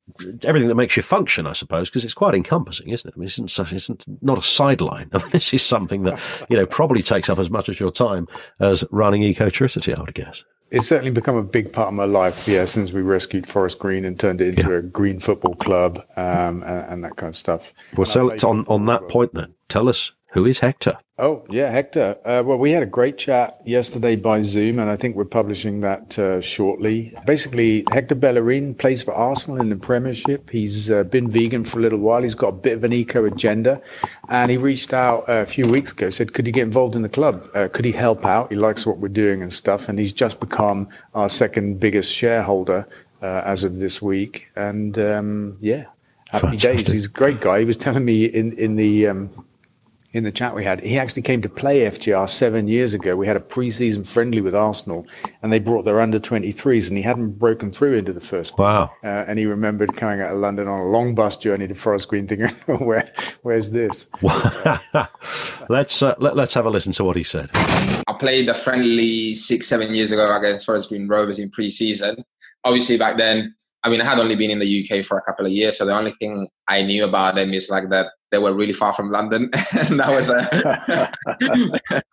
everything 0.44 0.68
that 0.68 0.76
makes 0.76 0.98
you 0.98 1.04
function, 1.04 1.46
I 1.48 1.54
suppose, 1.54 1.90
because 1.90 2.04
it's 2.04 2.14
quite 2.14 2.36
encompassing, 2.36 2.90
isn't 2.90 3.08
it? 3.08 3.14
I 3.16 3.20
mean, 3.20 3.28
it's, 3.28 3.40
it's 3.60 3.90
not 4.22 4.38
a 4.38 4.42
sideline. 4.42 5.10
I 5.14 5.20
mean, 5.20 5.30
this 5.30 5.54
is 5.54 5.62
something 5.62 6.04
that, 6.04 6.20
you 6.50 6.58
know, 6.58 6.66
probably 6.66 7.04
takes 7.04 7.30
up 7.30 7.40
as 7.40 7.50
much 7.50 7.70
of 7.70 7.80
your 7.80 7.92
time 7.92 8.28
as 8.60 8.84
running 8.92 9.22
Ecotricity, 9.22 9.98
I 9.98 10.02
would 10.02 10.14
guess. 10.14 10.44
It's 10.72 10.88
certainly 10.88 11.12
become 11.12 11.36
a 11.36 11.44
big 11.44 11.74
part 11.74 11.88
of 11.88 11.96
my 11.96 12.06
life, 12.06 12.48
yeah, 12.48 12.66
since 12.66 12.92
we 12.92 13.02
rescued 13.02 13.48
Forest 13.48 13.80
Green 13.80 14.06
and 14.06 14.20
turned 14.20 14.40
it 14.40 14.50
into 14.50 14.70
yeah. 14.70 14.78
a 14.78 14.82
green 14.84 15.20
football 15.20 15.56
club 15.56 15.98
um, 16.16 16.62
and, 16.62 16.86
and, 16.92 17.04
that 17.04 17.16
kind 17.16 17.30
of 17.30 17.36
stuff. 17.36 17.74
Well, 17.98 18.06
so 18.06 18.30
on, 18.48 18.66
on 18.68 18.86
that 18.86 19.10
point 19.10 19.34
then, 19.34 19.56
tell 19.68 19.90
us 19.90 20.12
who 20.32 20.46
is 20.46 20.60
Hector? 20.60 20.98
Oh, 21.18 21.44
yeah, 21.50 21.70
Hector. 21.70 22.18
Uh, 22.24 22.44
well, 22.46 22.58
we 22.58 22.72
had 22.72 22.84
a 22.84 22.86
great 22.86 23.18
chat 23.18 23.60
yesterday 23.66 24.16
by 24.16 24.42
Zoom, 24.42 24.80
and 24.80 24.90
I 24.90 24.96
think 24.96 25.16
we're 25.16 25.26
publishing 25.26 25.82
that 25.82 26.18
uh, 26.18 26.40
shortly. 26.40 27.14
Basically, 27.26 27.84
Hector 27.92 28.16
Bellerin 28.16 28.76
plays 28.76 29.02
for 29.02 29.14
Arsenal 29.14 29.60
in 29.60 29.70
the 29.70 29.76
Premiership. 29.76 30.50
He's 30.50 30.90
uh, 30.90 31.04
been 31.04 31.30
vegan 31.30 31.64
for 31.66 31.80
a 31.80 31.82
little 31.82 32.00
while. 32.00 32.22
He's 32.22 32.36
got 32.36 32.48
a 32.50 32.54
bit 32.54 32.74
of 32.74 32.84
an 32.84 32.94
eco 32.94 33.26
agenda, 33.26 33.82
and 34.30 34.50
he 34.50 34.58
reached 34.58 34.94
out 34.94 35.26
a 35.28 35.46
few 35.46 35.68
weeks 35.68 35.92
ago, 35.92 36.10
said, 36.10 36.34
Could 36.34 36.46
he 36.46 36.52
get 36.52 36.64
involved 36.64 36.96
in 36.96 37.02
the 37.02 37.10
club? 37.10 37.50
Uh, 37.54 37.68
could 37.68 37.84
he 37.86 37.92
help 37.92 38.24
out? 38.26 38.50
He 38.50 38.56
likes 38.56 38.86
what 38.86 39.00
we're 39.00 39.10
doing 39.10 39.42
and 39.42 39.52
stuff, 39.52 39.90
and 39.90 40.00
he's 40.00 40.14
just 40.14 40.40
become 40.40 40.88
our 41.16 41.28
second 41.28 41.80
biggest 41.80 42.14
shareholder 42.14 42.88
uh, 43.22 43.42
as 43.44 43.64
of 43.64 43.80
this 43.80 44.02
week. 44.02 44.48
And 44.56 44.98
um, 45.00 45.58
yeah, 45.60 45.86
happy 46.30 46.48
Fantastic. 46.48 46.78
days. 46.78 46.92
He's 46.94 47.06
a 47.08 47.10
great 47.10 47.42
guy. 47.42 47.60
He 47.60 47.66
was 47.66 47.78
telling 47.78 48.06
me 48.06 48.26
in, 48.26 48.54
in 48.54 48.76
the. 48.76 49.08
Um, 49.08 49.46
in 50.12 50.24
the 50.24 50.32
chat 50.32 50.56
we 50.56 50.64
had, 50.64 50.82
he 50.82 50.98
actually 50.98 51.22
came 51.22 51.42
to 51.42 51.50
play 51.50 51.82
FGR 51.82 52.28
seven 52.28 52.68
years 52.68 52.94
ago. 52.94 53.16
We 53.16 53.28
had 53.28 53.36
a 53.36 53.40
pre-season 53.40 54.04
friendly 54.04 54.42
with 54.42 54.56
Arsenal, 54.56 55.06
and 55.44 55.54
they 55.54 55.60
brought 55.60 55.86
their 55.86 56.00
under 56.00 56.20
23s, 56.20 56.88
and 56.88 56.98
he 56.98 57.04
hadn't 57.04 57.38
broken 57.38 57.72
through 57.72 57.94
into 57.94 58.14
the 58.14 58.20
first. 58.20 58.58
Wow! 58.58 58.92
Uh, 59.04 59.26
and 59.28 59.38
he 59.38 59.46
remembered 59.46 59.96
coming 59.96 60.22
out 60.22 60.32
of 60.32 60.40
London 60.40 60.68
on 60.68 60.80
a 60.80 60.86
long 60.86 61.14
bus 61.14 61.38
journey 61.38 61.68
to 61.68 61.76
Forest 61.76 62.08
Green, 62.08 62.28
thinking, 62.28 62.50
"Where, 62.80 63.12
where's 63.44 63.70
this?" 63.70 64.08
let's 65.70 66.02
uh, 66.02 66.16
let, 66.18 66.36
let's 66.36 66.54
have 66.54 66.66
a 66.66 66.70
listen 66.70 66.94
to 66.94 67.04
what 67.04 67.16
he 67.16 67.24
said. 67.24 67.52
I 67.54 68.14
played 68.20 68.50
a 68.50 68.56
friendly 68.56 69.36
six, 69.36 69.68
seven 69.68 69.94
years 69.94 70.12
ago 70.12 70.36
against 70.36 70.66
Forest 70.66 70.90
Green 70.90 71.08
Rovers 71.08 71.38
in 71.38 71.52
pre-season. 71.52 72.24
Obviously, 72.66 72.98
back 72.98 73.18
then, 73.18 73.56
I 73.84 73.90
mean, 73.90 74.02
I 74.02 74.06
had 74.06 74.20
only 74.20 74.36
been 74.36 74.52
in 74.52 74.60
the 74.60 74.84
UK 74.84 75.06
for 75.06 75.18
a 75.18 75.22
couple 75.22 75.46
of 75.46 75.52
years, 75.52 75.78
so 75.78 75.86
the 75.86 75.98
only 75.98 76.12
thing 76.20 76.48
I 76.68 76.82
knew 76.82 77.06
about 77.06 77.36
them 77.36 77.54
is 77.54 77.70
like 77.70 77.90
that 77.90 78.08
they 78.32 78.38
were 78.38 78.54
really 78.54 78.74
far 78.74 78.94
from 78.94 79.10
London, 79.10 79.50
and 79.80 80.00
that 80.00 80.10
was 80.10 80.30
a 80.30 80.34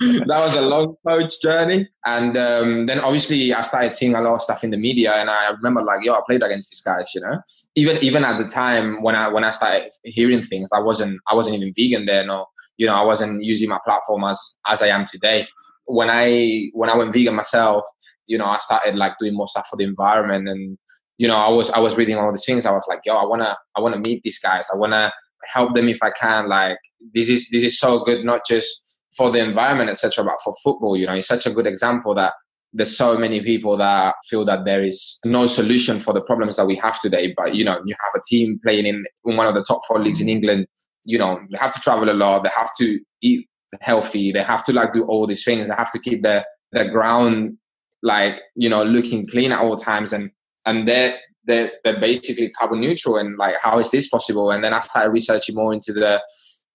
that 0.01 0.29
was 0.29 0.57
a 0.57 0.63
long 0.63 0.95
coach 1.07 1.41
journey. 1.43 1.89
And 2.05 2.37
um, 2.37 2.87
then 2.87 3.01
obviously 3.01 3.53
I 3.53 3.63
started 3.63 3.93
seeing 3.93 4.15
a 4.15 4.21
lot 4.21 4.35
of 4.35 4.43
stuff 4.43 4.63
in 4.63 4.71
the 4.71 4.77
media, 4.77 5.15
and 5.15 5.29
I 5.29 5.51
remember 5.51 5.83
like, 5.83 6.05
yo, 6.05 6.15
I 6.15 6.21
played 6.27 6.43
against 6.43 6.71
these 6.71 6.83
guys, 6.83 7.11
you 7.15 7.21
know. 7.21 7.41
Even 7.75 8.03
even 8.03 8.25
at 8.25 8.39
the 8.39 8.49
time 8.49 9.03
when 9.03 9.17
I 9.17 9.29
when 9.29 9.45
I 9.45 9.51
started 9.51 9.91
hearing 10.05 10.43
things, 10.43 10.69
I 10.73 10.81
wasn't 10.81 11.21
I 11.29 11.35
wasn't 11.35 11.57
even 11.57 11.73
vegan 11.77 12.07
then, 12.07 12.31
or 12.31 12.47
you 12.77 12.87
know, 12.87 12.95
I 12.95 13.03
wasn't 13.03 13.43
using 13.43 13.69
my 13.69 13.81
platform 13.85 14.23
as 14.25 14.57
as 14.67 14.83
I 14.83 14.89
am 14.89 15.05
today. 15.05 15.47
When 15.87 16.11
I 16.11 16.71
when 16.75 16.91
I 16.91 16.97
went 16.97 17.13
vegan 17.13 17.35
myself, 17.35 17.85
you 18.27 18.39
know, 18.39 18.47
I 18.47 18.59
started 18.59 18.95
like 18.95 19.15
doing 19.19 19.35
more 19.35 19.49
stuff 19.49 19.67
for 19.69 19.77
the 19.77 19.85
environment 19.85 20.49
and 20.49 20.79
you 21.19 21.27
know, 21.27 21.37
I 21.37 21.49
was 21.49 21.71
I 21.71 21.79
was 21.79 21.97
reading 21.97 22.17
all 22.17 22.31
these 22.31 22.45
things. 22.45 22.67
I 22.67 22.73
was 22.73 22.87
like, 22.89 23.01
yo, 23.05 23.17
I 23.17 23.25
wanna 23.25 23.57
I 23.77 23.81
wanna 23.81 23.99
meet 23.99 24.23
these 24.23 24.39
guys. 24.39 24.69
I 24.73 24.77
wanna 24.77 25.13
help 25.45 25.75
them 25.75 25.89
if 25.89 26.03
I 26.03 26.11
can. 26.11 26.49
Like 26.49 26.79
this 27.15 27.29
is 27.29 27.49
this 27.51 27.65
is 27.65 27.79
so 27.79 28.05
good, 28.05 28.25
not 28.25 28.43
just 28.47 28.83
for 29.17 29.31
the 29.31 29.39
environment, 29.39 29.89
etc., 29.89 30.25
but 30.25 30.35
for 30.45 30.53
football. 30.63 30.97
You 30.97 31.07
know, 31.07 31.15
it's 31.15 31.29
such 31.29 31.47
a 31.47 31.51
good 31.51 31.67
example 31.67 32.15
that 32.15 32.35
there's 32.73 32.97
so 32.97 33.17
many 33.17 33.43
people 33.43 33.77
that 33.79 34.15
feel 34.29 34.45
that 34.45 34.67
there 34.67 34.85
is 34.85 35.19
no 35.25 35.47
solution 35.47 35.99
for 36.01 36.13
the 36.13 36.21
problems 36.21 36.57
that 36.57 36.67
we 36.67 36.77
have 36.77 37.01
today. 37.01 37.33
But 37.37 37.55
you 37.55 37.65
know, 37.65 37.81
you 37.87 37.95
have 38.05 38.21
a 38.21 38.23
team 38.29 38.61
playing 38.63 38.87
in, 38.87 39.05
in 39.25 39.37
one 39.37 39.47
of 39.47 39.55
the 39.55 39.65
top 39.65 39.81
four 39.89 40.03
leagues 40.03 40.21
in 40.21 40.29
England. 40.29 40.67
You 41.05 41.19
know, 41.19 41.41
they 41.51 41.59
have 41.59 41.73
to 41.73 41.81
travel 41.81 42.11
a 42.11 42.13
lot. 42.13 42.43
They 42.43 42.51
have 42.55 42.71
to 42.79 42.99
eat 43.23 43.47
healthy. 43.81 44.33
They 44.33 44.43
have 44.43 44.65
to 44.65 44.73
like 44.73 44.93
do 44.93 45.05
all 45.05 45.27
these 45.27 45.45
things. 45.45 45.69
They 45.69 45.75
have 45.75 45.93
to 45.93 45.99
keep 45.99 46.23
their 46.23 46.45
their 46.73 46.91
ground 46.91 47.57
like 48.03 48.43
you 48.55 48.69
know 48.69 48.85
looking 48.85 49.27
clean 49.27 49.53
at 49.53 49.61
all 49.61 49.77
times 49.77 50.13
and 50.13 50.31
and 50.67 50.87
they're 50.87 51.19
they're, 51.47 51.71
they're 51.85 52.01
basically 52.01 52.51
carbon 52.51 52.81
neutral 52.81 53.17
and 53.17 53.39
like 53.39 53.55
how 53.63 53.79
is 53.79 53.91
this 53.91 54.09
possible? 54.09 54.51
And 54.51 54.63
then 54.63 54.75
i 54.75 54.81
started 54.81 55.11
researching 55.11 55.55
more 55.55 55.73
into 55.73 55.93
the 55.93 56.21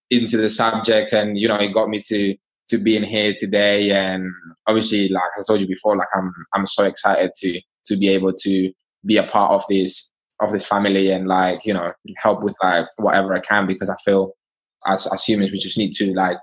into 0.10 0.38
the 0.38 0.50
subject 0.50 1.14
and 1.14 1.38
you 1.38 1.48
know 1.48 1.56
it 1.56 1.74
got 1.74 1.90
me 1.90 2.02
to 2.08 2.36
to 2.70 2.78
being 2.78 3.04
here 3.04 3.34
today. 3.38 3.92
And 3.92 4.32
obviously 4.68 5.10
like 5.10 5.24
i 5.38 5.42
told 5.46 5.62
you 5.62 5.68
before 5.68 5.96
like 5.96 6.08
i'm 6.16 6.34
i'm 6.54 6.66
so 6.66 6.86
excited 6.86 7.32
to 7.36 7.62
to 7.86 7.98
be 7.98 8.10
able 8.10 8.34
to 8.34 8.72
be 9.06 9.18
a 9.18 9.24
part 9.24 9.52
of 9.52 9.64
this 9.70 10.10
of 10.40 10.52
this 10.52 10.66
family 10.66 11.12
and 11.12 11.28
like 11.28 11.66
you 11.66 11.74
know 11.74 11.92
help 12.18 12.44
with 12.44 12.56
like 12.64 12.86
whatever 12.98 13.36
i 13.36 13.40
can 13.40 13.68
because 13.68 13.90
i 13.90 13.96
feel 14.04 14.34
as, 14.88 15.08
as 15.14 15.24
humans 15.24 15.52
we 15.52 15.60
just 15.60 15.78
need 15.78 15.92
to 15.92 16.14
like 16.14 16.38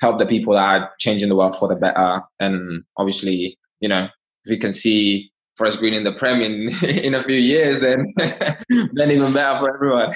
help 0.00 0.18
the 0.18 0.26
people 0.26 0.54
that 0.54 0.80
are 0.80 0.90
changing 0.98 1.28
the 1.28 1.36
world 1.36 1.56
for 1.56 1.68
the 1.68 1.76
better. 1.76 2.22
And 2.40 2.82
obviously 2.96 3.58
you 3.80 3.88
know 3.88 4.04
if 4.44 4.50
we 4.50 4.58
can 4.58 4.72
see 4.72 5.32
Forest 5.56 5.78
Green 5.78 5.94
in 5.94 6.04
the 6.04 6.12
Prem 6.12 6.40
in, 6.40 6.68
in 6.84 7.14
a 7.14 7.22
few 7.22 7.36
years, 7.36 7.80
then 7.80 8.12
then 8.92 9.10
even 9.10 9.32
better 9.32 9.58
for 9.58 9.74
everyone. 9.74 10.14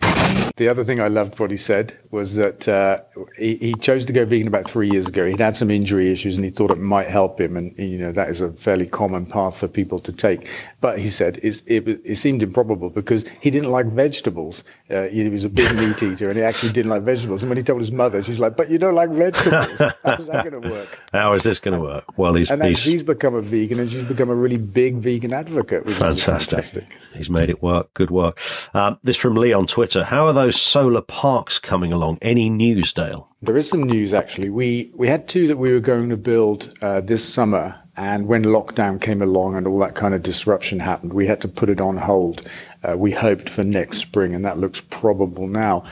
the 0.60 0.68
other 0.68 0.84
thing 0.84 1.00
I 1.00 1.08
loved 1.08 1.40
what 1.40 1.50
he 1.50 1.56
said 1.56 1.96
was 2.10 2.34
that 2.34 2.68
uh, 2.68 3.00
he, 3.38 3.56
he, 3.56 3.74
chose 3.80 4.04
to 4.04 4.12
go 4.12 4.26
vegan 4.26 4.46
about 4.46 4.68
three 4.68 4.90
years 4.90 5.08
ago. 5.08 5.24
He'd 5.24 5.40
had 5.40 5.56
some 5.56 5.70
injury 5.70 6.12
issues 6.12 6.36
and 6.36 6.44
he 6.44 6.50
thought 6.50 6.70
it 6.70 6.78
might 6.78 7.08
help 7.08 7.40
him. 7.40 7.56
And, 7.56 7.74
you 7.78 7.96
know, 7.96 8.12
that 8.12 8.28
is 8.28 8.42
a 8.42 8.52
fairly 8.52 8.86
common 8.86 9.24
path 9.24 9.56
for 9.56 9.68
people 9.68 9.98
to 10.00 10.12
take. 10.12 10.50
But 10.82 10.98
he 10.98 11.08
said 11.08 11.38
it, 11.42 11.62
it 11.66 12.16
seemed 12.16 12.42
improbable 12.42 12.90
because 12.90 13.26
he 13.40 13.50
didn't 13.50 13.70
like 13.70 13.86
vegetables. 13.86 14.62
Uh, 14.90 15.04
he 15.04 15.26
was 15.30 15.44
a 15.44 15.48
big 15.48 15.74
meat 15.76 16.02
eater 16.02 16.28
and 16.28 16.36
he 16.36 16.44
actually 16.44 16.72
didn't 16.72 16.90
like 16.90 17.04
vegetables. 17.04 17.42
And 17.42 17.48
when 17.48 17.56
he 17.56 17.62
told 17.62 17.80
his 17.80 17.90
mother, 17.90 18.22
she's 18.22 18.38
like, 18.38 18.58
but 18.58 18.68
you 18.68 18.76
don't 18.76 18.94
like 18.94 19.08
vegetables. 19.12 19.80
How's 20.04 20.26
that 20.26 20.44
going 20.44 20.60
to 20.60 20.68
work? 20.68 21.00
How 21.14 21.32
is 21.32 21.42
this 21.42 21.58
going 21.58 21.78
to 21.78 21.80
work? 21.80 22.18
Well, 22.18 22.34
he's, 22.34 22.50
and 22.50 22.62
he's... 22.62 22.78
she's 22.78 23.02
become 23.02 23.34
a 23.34 23.40
vegan 23.40 23.80
and 23.80 23.90
she's 23.90 24.02
become 24.02 24.28
a 24.28 24.34
really 24.34 24.58
big 24.58 24.96
vegan 24.96 25.32
advocate. 25.32 25.88
Fantastic. 25.88 26.50
fantastic. 26.50 26.98
He's 27.14 27.30
made 27.30 27.48
it 27.48 27.62
work. 27.62 27.94
Good 27.94 28.10
work. 28.10 28.38
Um, 28.74 28.98
this 29.02 29.16
from 29.16 29.36
Lee 29.36 29.54
on 29.54 29.66
Twitter. 29.66 30.04
How 30.04 30.26
are 30.26 30.34
those 30.34 30.49
solar 30.52 31.00
parks 31.00 31.58
coming 31.58 31.92
along? 31.92 32.18
Any 32.22 32.48
news, 32.50 32.92
Dale? 32.92 33.28
There 33.42 33.56
is 33.56 33.68
some 33.68 33.82
news 33.82 34.12
actually. 34.12 34.50
We 34.50 34.90
we 34.94 35.08
had 35.08 35.28
two 35.28 35.46
that 35.48 35.56
we 35.56 35.72
were 35.72 35.80
going 35.80 36.08
to 36.10 36.16
build 36.16 36.72
uh, 36.82 37.00
this 37.00 37.26
summer, 37.26 37.74
and 37.96 38.26
when 38.26 38.44
lockdown 38.44 39.00
came 39.00 39.22
along 39.22 39.56
and 39.56 39.66
all 39.66 39.78
that 39.80 39.94
kind 39.94 40.14
of 40.14 40.22
disruption 40.22 40.80
happened, 40.80 41.12
we 41.12 41.26
had 41.26 41.40
to 41.40 41.48
put 41.48 41.68
it 41.68 41.80
on 41.80 41.96
hold. 41.96 42.48
Uh, 42.82 42.96
we 42.96 43.10
hoped 43.10 43.48
for 43.48 43.64
next 43.64 43.98
spring, 43.98 44.34
and 44.34 44.44
that 44.44 44.58
looks 44.58 44.80
probable 44.80 45.46
now. 45.46 45.84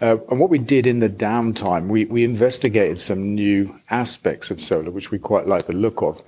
Uh, 0.00 0.16
and 0.30 0.40
what 0.40 0.50
we 0.50 0.58
did 0.58 0.86
in 0.86 1.00
the 1.00 1.08
downtime, 1.08 1.86
we, 1.86 2.04
we 2.06 2.24
investigated 2.24 2.98
some 2.98 3.34
new 3.34 3.74
aspects 3.90 4.50
of 4.50 4.60
solar, 4.60 4.90
which 4.90 5.10
we 5.10 5.18
quite 5.18 5.46
like 5.46 5.66
the 5.66 5.72
look 5.72 6.02
of. 6.02 6.22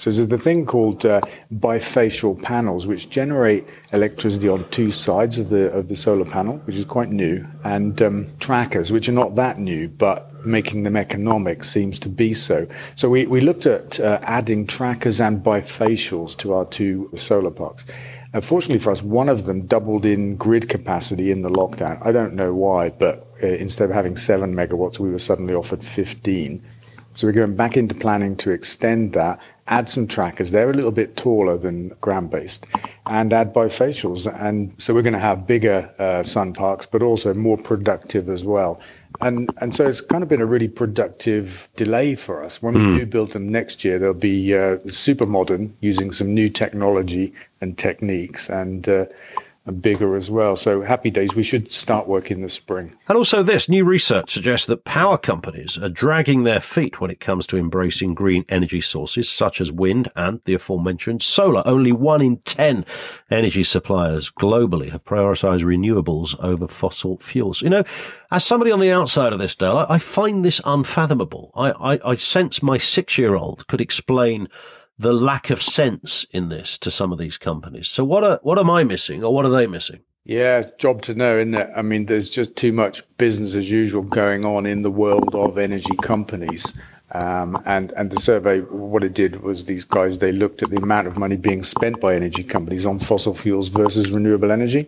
So 0.00 0.10
there's 0.10 0.28
the 0.28 0.38
thing 0.38 0.64
called 0.64 1.04
uh, 1.04 1.20
bifacial 1.52 2.42
panels, 2.42 2.86
which 2.86 3.10
generate 3.10 3.68
electricity 3.92 4.48
on 4.48 4.66
two 4.70 4.90
sides 4.90 5.38
of 5.38 5.50
the 5.50 5.70
of 5.72 5.88
the 5.88 5.94
solar 5.94 6.24
panel, 6.24 6.56
which 6.64 6.76
is 6.76 6.86
quite 6.86 7.10
new, 7.10 7.46
and 7.64 8.00
um, 8.00 8.26
trackers, 8.38 8.90
which 8.90 9.10
are 9.10 9.18
not 9.20 9.34
that 9.34 9.58
new, 9.58 9.88
but 9.88 10.46
making 10.46 10.84
them 10.84 10.96
economic 10.96 11.64
seems 11.64 11.98
to 11.98 12.08
be 12.08 12.32
so. 12.32 12.66
So 12.96 13.10
we, 13.10 13.26
we 13.26 13.42
looked 13.42 13.66
at 13.66 14.00
uh, 14.00 14.20
adding 14.22 14.66
trackers 14.66 15.20
and 15.20 15.44
bifacials 15.44 16.34
to 16.38 16.54
our 16.54 16.64
two 16.64 17.10
solar 17.14 17.50
parks. 17.50 17.84
Unfortunately 18.32 18.78
for 18.78 18.92
us, 18.92 19.02
one 19.02 19.28
of 19.28 19.44
them 19.44 19.66
doubled 19.66 20.06
in 20.06 20.36
grid 20.36 20.70
capacity 20.70 21.30
in 21.30 21.42
the 21.42 21.50
lockdown. 21.50 21.98
I 22.00 22.10
don't 22.10 22.32
know 22.32 22.54
why, 22.54 22.88
but 22.88 23.26
uh, 23.42 23.48
instead 23.48 23.90
of 23.90 23.94
having 23.94 24.16
seven 24.16 24.54
megawatts, 24.54 24.98
we 24.98 25.10
were 25.10 25.18
suddenly 25.18 25.52
offered 25.52 25.84
15. 25.84 26.62
So 27.14 27.26
we're 27.26 27.32
going 27.32 27.56
back 27.56 27.76
into 27.76 27.94
planning 27.94 28.36
to 28.36 28.50
extend 28.50 29.12
that 29.14 29.40
add 29.70 29.88
some 29.88 30.06
trackers. 30.06 30.50
They're 30.50 30.70
a 30.70 30.74
little 30.74 30.90
bit 30.90 31.16
taller 31.16 31.56
than 31.56 31.88
ground 32.00 32.30
based 32.30 32.66
and 33.06 33.32
add 33.32 33.54
bifacials. 33.54 34.26
And 34.42 34.74
so 34.78 34.92
we're 34.92 35.02
going 35.02 35.14
to 35.14 35.18
have 35.18 35.46
bigger 35.46 35.88
uh, 35.98 36.22
sun 36.24 36.52
parks, 36.52 36.86
but 36.86 37.02
also 37.02 37.32
more 37.32 37.56
productive 37.56 38.28
as 38.28 38.44
well. 38.44 38.80
And, 39.20 39.50
and 39.60 39.74
so 39.74 39.86
it's 39.86 40.00
kind 40.00 40.22
of 40.22 40.28
been 40.28 40.40
a 40.40 40.46
really 40.46 40.68
productive 40.68 41.68
delay 41.76 42.16
for 42.16 42.44
us. 42.44 42.60
When 42.60 42.74
mm. 42.74 42.92
we 42.92 42.98
do 43.00 43.06
build 43.06 43.30
them 43.30 43.48
next 43.48 43.84
year, 43.84 43.98
they'll 43.98 44.12
be 44.12 44.56
uh, 44.56 44.78
super 44.88 45.26
modern 45.26 45.74
using 45.80 46.10
some 46.10 46.34
new 46.34 46.48
technology 46.48 47.32
and 47.60 47.78
techniques. 47.78 48.50
And, 48.50 48.88
uh, 48.88 49.06
and 49.66 49.82
bigger 49.82 50.16
as 50.16 50.30
well. 50.30 50.56
So 50.56 50.80
happy 50.80 51.10
days. 51.10 51.34
We 51.34 51.42
should 51.42 51.70
start 51.70 52.08
work 52.08 52.30
in 52.30 52.40
the 52.40 52.48
spring. 52.48 52.96
And 53.08 53.18
also 53.18 53.42
this 53.42 53.68
new 53.68 53.84
research 53.84 54.30
suggests 54.30 54.66
that 54.66 54.84
power 54.84 55.18
companies 55.18 55.76
are 55.76 55.90
dragging 55.90 56.44
their 56.44 56.60
feet 56.60 57.00
when 57.00 57.10
it 57.10 57.20
comes 57.20 57.46
to 57.48 57.58
embracing 57.58 58.14
green 58.14 58.44
energy 58.48 58.80
sources 58.80 59.28
such 59.28 59.60
as 59.60 59.70
wind 59.70 60.10
and 60.16 60.40
the 60.44 60.54
aforementioned 60.54 61.22
solar. 61.22 61.62
Only 61.66 61.92
one 61.92 62.22
in 62.22 62.38
10 62.38 62.86
energy 63.30 63.62
suppliers 63.62 64.30
globally 64.30 64.90
have 64.90 65.04
prioritized 65.04 65.62
renewables 65.62 66.38
over 66.42 66.66
fossil 66.66 67.18
fuels. 67.18 67.60
You 67.60 67.70
know, 67.70 67.84
as 68.30 68.44
somebody 68.44 68.70
on 68.70 68.80
the 68.80 68.90
outside 68.90 69.32
of 69.32 69.38
this, 69.38 69.54
Dale, 69.54 69.86
I, 69.88 69.98
find 69.98 70.44
this 70.44 70.60
unfathomable. 70.64 71.52
I, 71.54 71.70
I, 71.94 72.10
I 72.12 72.16
sense 72.16 72.62
my 72.62 72.78
six 72.78 73.18
year 73.18 73.34
old 73.34 73.66
could 73.66 73.80
explain 73.80 74.48
the 75.00 75.12
lack 75.14 75.48
of 75.48 75.62
sense 75.62 76.26
in 76.30 76.50
this 76.50 76.76
to 76.76 76.90
some 76.90 77.10
of 77.10 77.18
these 77.18 77.38
companies. 77.38 77.88
So 77.88 78.04
what 78.04 78.22
are 78.22 78.38
what 78.42 78.58
am 78.58 78.68
I 78.68 78.84
missing, 78.84 79.24
or 79.24 79.32
what 79.34 79.46
are 79.46 79.50
they 79.50 79.66
missing? 79.66 80.00
Yeah, 80.24 80.58
it's 80.58 80.72
job 80.72 81.00
to 81.02 81.14
know, 81.14 81.38
isn't 81.38 81.54
it? 81.54 81.70
I 81.74 81.80
mean, 81.80 82.04
there's 82.04 82.28
just 82.28 82.54
too 82.54 82.72
much 82.72 83.02
business 83.16 83.54
as 83.54 83.70
usual 83.70 84.02
going 84.02 84.44
on 84.44 84.66
in 84.66 84.82
the 84.82 84.90
world 84.90 85.34
of 85.34 85.56
energy 85.56 85.96
companies. 86.02 86.78
Um, 87.12 87.60
and 87.64 87.92
and 87.92 88.10
the 88.10 88.20
survey, 88.20 88.60
what 88.60 89.02
it 89.02 89.14
did 89.14 89.42
was 89.42 89.64
these 89.64 89.84
guys 89.84 90.18
they 90.18 90.32
looked 90.32 90.62
at 90.62 90.70
the 90.70 90.82
amount 90.82 91.06
of 91.06 91.16
money 91.16 91.36
being 91.36 91.62
spent 91.62 91.98
by 92.00 92.14
energy 92.14 92.44
companies 92.44 92.84
on 92.84 92.98
fossil 92.98 93.32
fuels 93.32 93.68
versus 93.68 94.12
renewable 94.12 94.52
energy, 94.52 94.86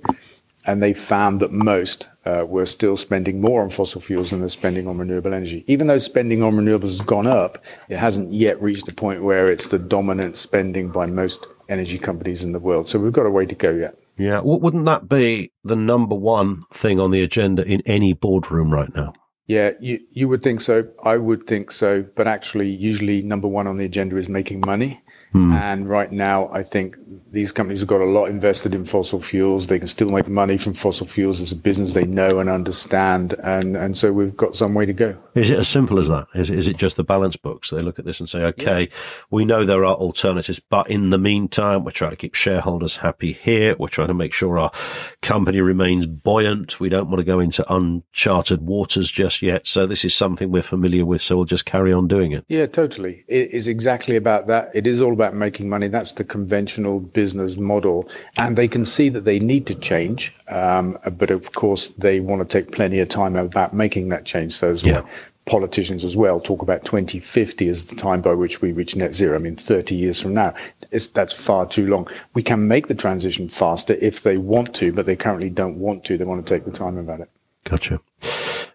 and 0.66 0.82
they 0.82 0.92
found 0.92 1.40
that 1.40 1.52
most 1.52 2.08
uh, 2.24 2.44
were 2.46 2.66
still 2.66 2.96
spending 2.96 3.40
more 3.40 3.62
on 3.62 3.70
fossil 3.70 4.00
fuels 4.00 4.30
than 4.30 4.40
they're 4.40 4.48
spending 4.48 4.86
on 4.86 4.98
renewable 4.98 5.34
energy. 5.34 5.64
Even 5.66 5.86
though 5.86 5.98
spending 5.98 6.42
on 6.42 6.54
renewables 6.54 6.82
has 6.82 7.00
gone 7.00 7.26
up, 7.26 7.58
it 7.88 7.98
hasn't 7.98 8.32
yet 8.32 8.60
reached 8.62 8.86
the 8.86 8.92
point 8.92 9.22
where 9.22 9.50
it's 9.50 9.68
the 9.68 9.78
dominant 9.78 10.36
spending 10.36 10.88
by 10.88 11.06
most 11.06 11.46
energy 11.68 11.98
companies 11.98 12.44
in 12.44 12.52
the 12.52 12.60
world. 12.60 12.88
So 12.88 12.98
we've 12.98 13.12
got 13.12 13.26
a 13.26 13.30
way 13.30 13.46
to 13.46 13.54
go 13.54 13.72
yet. 13.72 13.96
Yeah, 14.18 14.40
wouldn't 14.44 14.84
that 14.84 15.08
be 15.08 15.50
the 15.64 15.74
number 15.74 16.14
one 16.14 16.64
thing 16.72 17.00
on 17.00 17.10
the 17.10 17.22
agenda 17.22 17.64
in 17.64 17.80
any 17.86 18.12
boardroom 18.12 18.72
right 18.72 18.94
now? 18.94 19.14
Yeah, 19.46 19.72
you, 19.80 19.98
you 20.12 20.28
would 20.28 20.42
think 20.42 20.60
so. 20.60 20.88
I 21.02 21.16
would 21.16 21.46
think 21.46 21.72
so. 21.72 22.02
But 22.14 22.28
actually, 22.28 22.70
usually 22.70 23.22
number 23.22 23.48
one 23.48 23.66
on 23.66 23.78
the 23.78 23.84
agenda 23.84 24.16
is 24.16 24.28
making 24.28 24.60
money. 24.60 25.01
Hmm. 25.32 25.52
And 25.52 25.88
right 25.88 26.12
now, 26.12 26.50
I 26.52 26.62
think 26.62 26.96
these 27.32 27.52
companies 27.52 27.80
have 27.80 27.88
got 27.88 28.02
a 28.02 28.06
lot 28.06 28.26
invested 28.26 28.74
in 28.74 28.84
fossil 28.84 29.18
fuels. 29.18 29.66
They 29.66 29.78
can 29.78 29.88
still 29.88 30.10
make 30.10 30.28
money 30.28 30.58
from 30.58 30.74
fossil 30.74 31.06
fuels 31.06 31.40
as 31.40 31.50
a 31.50 31.56
business 31.56 31.94
they 31.94 32.04
know 32.04 32.38
and 32.38 32.50
understand. 32.50 33.34
And, 33.42 33.74
and 33.74 33.96
so 33.96 34.12
we've 34.12 34.36
got 34.36 34.54
some 34.54 34.74
way 34.74 34.84
to 34.84 34.92
go. 34.92 35.16
Is 35.34 35.50
it 35.50 35.58
as 35.58 35.68
simple 35.68 35.98
as 35.98 36.08
that? 36.08 36.26
Is, 36.34 36.50
is 36.50 36.68
it 36.68 36.76
just 36.76 36.96
the 36.96 37.04
balance 37.04 37.36
books? 37.36 37.70
They 37.70 37.80
look 37.80 37.98
at 37.98 38.04
this 38.04 38.20
and 38.20 38.28
say, 38.28 38.40
okay, 38.40 38.82
yeah. 38.82 39.22
we 39.30 39.46
know 39.46 39.64
there 39.64 39.86
are 39.86 39.94
alternatives, 39.94 40.60
but 40.60 40.90
in 40.90 41.08
the 41.08 41.18
meantime, 41.18 41.84
we're 41.84 41.92
trying 41.92 42.10
to 42.10 42.16
keep 42.16 42.34
shareholders 42.34 42.96
happy 42.96 43.32
here. 43.32 43.74
We're 43.78 43.88
trying 43.88 44.08
to 44.08 44.14
make 44.14 44.34
sure 44.34 44.58
our 44.58 44.70
company 45.22 45.62
remains 45.62 46.04
buoyant. 46.04 46.78
We 46.78 46.90
don't 46.90 47.08
want 47.08 47.20
to 47.20 47.24
go 47.24 47.40
into 47.40 47.64
uncharted 47.72 48.60
waters 48.60 49.10
just 49.10 49.40
yet. 49.40 49.66
So 49.66 49.86
this 49.86 50.04
is 50.04 50.14
something 50.14 50.50
we're 50.50 50.62
familiar 50.62 51.06
with. 51.06 51.22
So 51.22 51.36
we'll 51.36 51.46
just 51.46 51.64
carry 51.64 51.94
on 51.94 52.08
doing 52.08 52.32
it. 52.32 52.44
Yeah, 52.48 52.66
totally. 52.66 53.24
It 53.28 53.52
is 53.52 53.66
exactly 53.66 54.16
about 54.16 54.48
that. 54.48 54.70
It 54.74 54.86
is 54.86 55.00
all 55.00 55.14
about 55.14 55.21
making 55.30 55.68
money. 55.68 55.88
That's 55.88 56.12
the 56.12 56.24
conventional 56.24 57.00
business 57.00 57.56
model. 57.56 58.08
And 58.36 58.56
they 58.56 58.68
can 58.68 58.84
see 58.84 59.08
that 59.10 59.24
they 59.24 59.38
need 59.38 59.66
to 59.66 59.74
change. 59.74 60.34
Um, 60.48 60.98
but 61.18 61.30
of 61.30 61.52
course, 61.52 61.88
they 61.88 62.20
want 62.20 62.40
to 62.40 62.62
take 62.62 62.72
plenty 62.72 62.98
of 63.00 63.08
time 63.08 63.36
about 63.36 63.74
making 63.74 64.08
that 64.08 64.24
change. 64.24 64.52
So 64.52 64.70
as 64.70 64.82
yeah. 64.82 65.00
well 65.00 65.08
politicians 65.44 66.04
as 66.04 66.16
well 66.16 66.40
talk 66.40 66.62
about 66.62 66.84
2050 66.84 67.68
as 67.68 67.84
the 67.86 67.96
time 67.96 68.20
by 68.20 68.32
which 68.32 68.62
we 68.62 68.72
reach 68.72 68.94
net 68.94 69.14
zero. 69.14 69.34
I 69.34 69.38
mean, 69.38 69.56
30 69.56 69.94
years 69.94 70.20
from 70.20 70.34
now, 70.34 70.54
that's 70.90 71.32
far 71.32 71.66
too 71.66 71.88
long. 71.88 72.08
We 72.34 72.42
can 72.42 72.68
make 72.68 72.86
the 72.86 72.94
transition 72.94 73.48
faster 73.48 73.94
if 73.94 74.22
they 74.22 74.38
want 74.38 74.74
to, 74.76 74.92
but 74.92 75.06
they 75.06 75.16
currently 75.16 75.50
don't 75.50 75.78
want 75.78 76.04
to. 76.04 76.16
They 76.16 76.24
want 76.24 76.46
to 76.46 76.54
take 76.54 76.64
the 76.64 76.70
time 76.70 76.96
about 76.96 77.20
it. 77.20 77.30
Gotcha. 77.64 78.00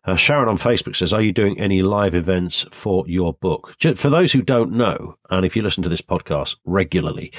Uh, 0.07 0.15
Sharon 0.15 0.47
on 0.47 0.57
Facebook 0.57 0.95
says, 0.95 1.11
Are 1.11 1.21
you 1.21 1.33
doing 1.33 1.59
any 1.59 1.81
live 1.81 2.15
events 2.15 2.65
for 2.71 3.03
your 3.07 3.33
book? 3.33 3.75
For 3.95 4.09
those 4.09 4.31
who 4.31 4.41
don't 4.41 4.71
know, 4.71 5.17
and 5.29 5.45
if 5.45 5.53
you 5.55 5.61
listen 5.61 5.83
to 5.83 5.89
this 5.89 6.01
podcast 6.01 6.55
regularly, 6.63 7.33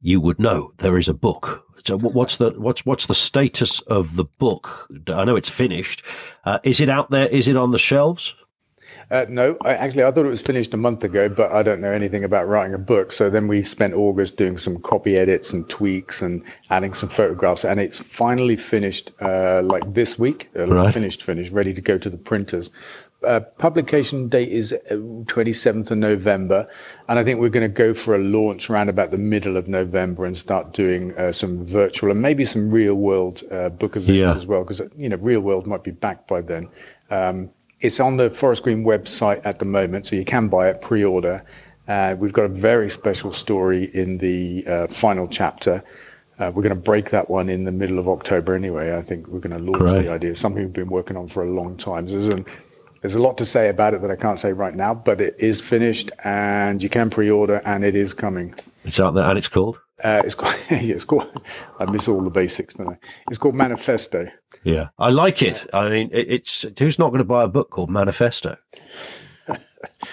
you 0.00 0.22
would 0.22 0.40
know 0.40 0.72
there 0.78 0.96
is 0.96 1.06
a 1.06 1.14
book. 1.14 1.66
So 1.86 1.98
what's 1.98 2.38
the 2.38 2.52
what's 2.52 2.86
what's 2.86 3.06
the 3.06 3.14
status 3.14 3.80
of 3.80 4.16
the 4.16 4.24
book? 4.24 4.88
I 5.06 5.24
know 5.24 5.36
it's 5.36 5.50
finished. 5.50 6.02
Uh, 6.44 6.58
is 6.62 6.80
it 6.80 6.88
out 6.88 7.10
there? 7.10 7.28
Is 7.28 7.46
it 7.46 7.56
on 7.56 7.72
the 7.72 7.78
shelves? 7.78 8.34
Uh, 9.10 9.26
no, 9.28 9.56
I, 9.62 9.74
actually, 9.74 10.04
I 10.04 10.10
thought 10.10 10.26
it 10.26 10.30
was 10.30 10.40
finished 10.40 10.72
a 10.74 10.76
month 10.76 11.04
ago, 11.04 11.28
but 11.28 11.52
I 11.52 11.62
don't 11.62 11.80
know 11.80 11.92
anything 11.92 12.24
about 12.24 12.48
writing 12.48 12.74
a 12.74 12.78
book. 12.78 13.12
So 13.12 13.30
then 13.30 13.48
we 13.48 13.62
spent 13.62 13.94
August 13.94 14.36
doing 14.36 14.56
some 14.56 14.80
copy 14.80 15.16
edits 15.16 15.52
and 15.52 15.68
tweaks 15.68 16.22
and 16.22 16.42
adding 16.70 16.94
some 16.94 17.08
photographs, 17.08 17.64
and 17.64 17.80
it's 17.80 17.98
finally 17.98 18.56
finished 18.56 19.10
uh, 19.20 19.62
like 19.64 19.92
this 19.92 20.18
week. 20.18 20.50
Uh, 20.56 20.66
right. 20.66 20.92
Finished, 20.92 21.22
finished, 21.22 21.52
ready 21.52 21.74
to 21.74 21.80
go 21.80 21.98
to 21.98 22.08
the 22.08 22.16
printers. 22.16 22.70
Uh, 23.22 23.40
publication 23.40 24.28
date 24.28 24.50
is 24.50 24.74
27th 24.90 25.90
uh, 25.90 25.94
of 25.94 25.98
November, 25.98 26.68
and 27.08 27.18
I 27.18 27.24
think 27.24 27.40
we're 27.40 27.48
going 27.48 27.68
to 27.68 27.74
go 27.74 27.94
for 27.94 28.14
a 28.14 28.18
launch 28.18 28.68
around 28.68 28.90
about 28.90 29.10
the 29.10 29.16
middle 29.16 29.56
of 29.56 29.66
November 29.66 30.26
and 30.26 30.36
start 30.36 30.72
doing 30.74 31.16
uh, 31.16 31.32
some 31.32 31.64
virtual 31.64 32.10
and 32.10 32.20
maybe 32.20 32.44
some 32.44 32.70
real 32.70 32.96
world 32.96 33.42
uh, 33.50 33.70
book 33.70 33.96
events 33.96 34.10
yeah. 34.10 34.34
as 34.34 34.46
well, 34.46 34.62
because 34.62 34.82
you 34.96 35.08
know 35.08 35.16
real 35.16 35.40
world 35.40 35.66
might 35.66 35.82
be 35.82 35.90
back 35.90 36.26
by 36.26 36.42
then. 36.42 36.68
Um, 37.10 37.50
it's 37.80 38.00
on 38.00 38.16
the 38.16 38.30
Forest 38.30 38.62
Green 38.62 38.84
website 38.84 39.40
at 39.44 39.58
the 39.58 39.64
moment, 39.64 40.06
so 40.06 40.16
you 40.16 40.24
can 40.24 40.48
buy 40.48 40.68
it 40.68 40.80
pre-order. 40.80 41.42
Uh, 41.86 42.16
we've 42.18 42.32
got 42.32 42.44
a 42.44 42.48
very 42.48 42.88
special 42.88 43.32
story 43.32 43.84
in 43.94 44.18
the 44.18 44.66
uh, 44.66 44.86
final 44.86 45.28
chapter. 45.28 45.82
Uh, 46.38 46.50
we're 46.54 46.62
going 46.62 46.74
to 46.74 46.80
break 46.80 47.10
that 47.10 47.30
one 47.30 47.48
in 47.48 47.64
the 47.64 47.72
middle 47.72 47.98
of 47.98 48.08
October 48.08 48.54
anyway. 48.54 48.96
I 48.96 49.02
think 49.02 49.28
we're 49.28 49.40
going 49.40 49.56
to 49.56 49.70
launch 49.70 50.02
the 50.02 50.10
idea. 50.10 50.30
It's 50.30 50.40
something 50.40 50.62
we've 50.62 50.72
been 50.72 50.88
working 50.88 51.16
on 51.16 51.28
for 51.28 51.44
a 51.44 51.50
long 51.50 51.76
time. 51.76 52.08
So 52.08 52.14
there's, 52.14 52.28
an, 52.28 52.46
there's 53.02 53.14
a 53.14 53.22
lot 53.22 53.38
to 53.38 53.46
say 53.46 53.68
about 53.68 53.94
it 53.94 54.02
that 54.02 54.10
I 54.10 54.16
can't 54.16 54.38
say 54.38 54.52
right 54.52 54.74
now, 54.74 54.94
but 54.94 55.20
it 55.20 55.36
is 55.38 55.60
finished 55.60 56.10
and 56.24 56.82
you 56.82 56.88
can 56.88 57.10
pre-order 57.10 57.60
and 57.64 57.84
it 57.84 57.94
is 57.94 58.14
coming. 58.14 58.54
It's 58.84 59.00
out 59.00 59.14
there 59.14 59.24
and 59.24 59.38
it's 59.38 59.48
called? 59.48 59.80
Uh, 60.02 60.22
it's 60.24 60.34
called, 60.34 60.54
yeah, 60.70 60.94
it's 60.94 61.04
called, 61.04 61.26
I 61.78 61.90
miss 61.90 62.08
all 62.08 62.20
the 62.20 62.30
basics, 62.30 62.74
don't 62.74 62.88
I? 62.88 62.98
It's 63.28 63.38
called 63.38 63.54
Manifesto. 63.54 64.28
Yeah. 64.62 64.88
I 64.98 65.08
like 65.08 65.42
it. 65.42 65.66
I 65.72 65.88
mean, 65.88 66.10
it, 66.12 66.30
it's, 66.30 66.66
who's 66.78 66.98
not 66.98 67.08
going 67.08 67.18
to 67.18 67.24
buy 67.24 67.44
a 67.44 67.48
book 67.48 67.70
called 67.70 67.90
Manifesto? 67.90 68.56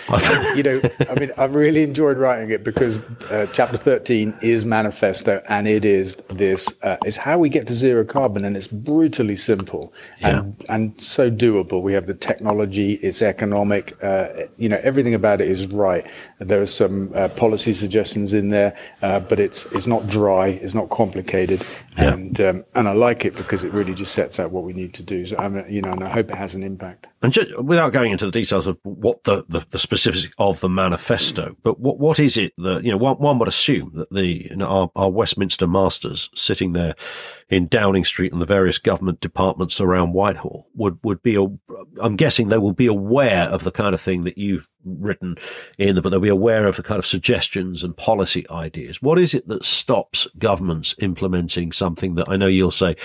you 0.56 0.64
know, 0.64 0.82
I 1.10 1.20
mean, 1.20 1.32
I've 1.38 1.56
really 1.56 1.84
enjoyed 1.84 2.18
writing 2.18 2.50
it 2.52 2.64
because 2.64 3.00
uh, 3.30 3.48
chapter 3.54 3.78
13 3.78 4.34
is 4.42 4.66
manifesto 4.66 5.42
and 5.50 5.68
it 5.68 5.86
is 5.86 6.16
this, 6.30 6.68
uh, 6.84 6.98
it's 7.06 7.18
how 7.18 7.38
we 7.38 7.50
get 7.50 7.68
to 7.68 7.74
zero 7.74 8.04
carbon 8.04 8.46
and 8.46 8.58
it's 8.58 8.68
brutally 8.68 9.36
simple 9.36 9.94
and, 10.22 10.56
yeah. 10.60 10.76
and 10.76 11.02
so 11.02 11.30
doable. 11.30 11.82
We 11.82 11.94
have 11.94 12.08
the 12.08 12.14
technology, 12.14 12.94
it's 12.96 13.22
economic, 13.22 14.02
uh, 14.04 14.30
you 14.58 14.70
know, 14.70 14.80
everything 14.84 15.14
about 15.14 15.42
it 15.42 15.50
is 15.50 15.68
right. 15.68 16.06
There 16.40 16.62
are 16.62 16.66
some 16.66 17.12
uh, 17.16 17.30
policy 17.30 17.74
suggestions 17.74 18.34
in 18.34 18.50
there, 18.50 18.78
uh, 19.02 19.20
but 19.20 19.40
it's, 19.40 19.66
it's 19.74 19.88
not 19.88 20.08
dry, 20.08 20.48
it's 20.48 20.74
not 20.74 20.90
complicated. 20.90 21.64
Yeah. 21.98 22.14
And, 22.14 22.42
um, 22.42 22.66
and 22.76 22.88
I 22.88 22.94
like 22.94 23.26
it 23.26 23.36
because 23.36 23.64
it 23.64 23.72
really 23.74 23.94
just 23.94 24.14
sets 24.14 24.40
out 24.40 24.52
what 24.52 24.64
we 24.64 24.74
need 24.74 24.94
to 24.96 25.04
do. 25.04 25.26
So, 25.26 25.38
I 25.38 25.48
mean, 25.48 25.66
you 25.70 25.82
know, 25.82 25.92
and 25.92 26.04
I 26.04 26.10
hope 26.10 26.30
it 26.30 26.36
has 26.36 26.56
an 26.56 26.64
impact. 26.64 27.08
And 27.22 27.32
just, 27.32 27.62
without 27.62 27.94
going 27.94 28.12
into 28.12 28.26
the 28.26 28.32
details 28.32 28.68
of 28.68 28.80
what 28.84 29.24
the, 29.24 29.46
the, 29.48 29.66
the, 29.70 29.78
specifics 29.82 30.34
of 30.38 30.60
the 30.60 30.70
manifesto, 30.70 31.56
but 31.64 31.80
what 31.80 32.00
what 32.00 32.20
is 32.20 32.38
it 32.38 32.54
that 32.58 32.84
you 32.84 32.92
know? 32.92 32.98
One, 32.98 33.18
one 33.18 33.40
would 33.40 33.48
assume 33.48 33.92
that 33.96 34.10
the 34.12 34.48
you 34.50 34.56
know, 34.56 34.68
our, 34.68 34.92
our 34.96 35.10
Westminster 35.10 35.68
masters 35.68 36.30
sitting 36.36 36.74
there 36.74 36.96
in 37.50 37.68
Downing 37.68 38.06
Street 38.06 38.32
and 38.32 38.42
the 38.42 38.46
various 38.46 38.78
government 38.78 39.20
departments 39.20 39.82
around 39.82 40.14
Whitehall 40.14 40.68
would 40.76 41.00
would 41.04 41.22
be. 41.22 41.36
A, 41.36 41.48
I'm 42.02 42.16
guessing 42.16 42.48
they 42.48 42.58
will 42.58 42.74
be 42.74 42.88
aware 42.88 43.44
of 43.50 43.64
the 43.64 43.72
kind 43.72 43.94
of 43.94 44.02
thing 44.02 44.24
that 44.24 44.38
you've 44.38 44.68
written 44.84 45.38
in 45.78 46.02
but 46.02 46.10
they'll 46.10 46.20
be 46.20 46.30
aware 46.30 46.68
of 46.68 46.76
the 46.76 46.84
kind 46.84 46.98
of 47.00 47.06
suggestions 47.06 47.84
and 47.84 47.96
policy 47.96 48.50
ideas. 48.50 49.02
What 49.02 49.20
is 49.20 49.34
it 49.34 49.48
that 49.48 49.66
stops 49.66 50.28
governments 50.38 50.96
implementing 51.00 51.72
something 51.72 52.16
that 52.16 52.30
I 52.30 52.38
know 52.38 52.48
you'll 52.48 52.72
say 52.72 52.96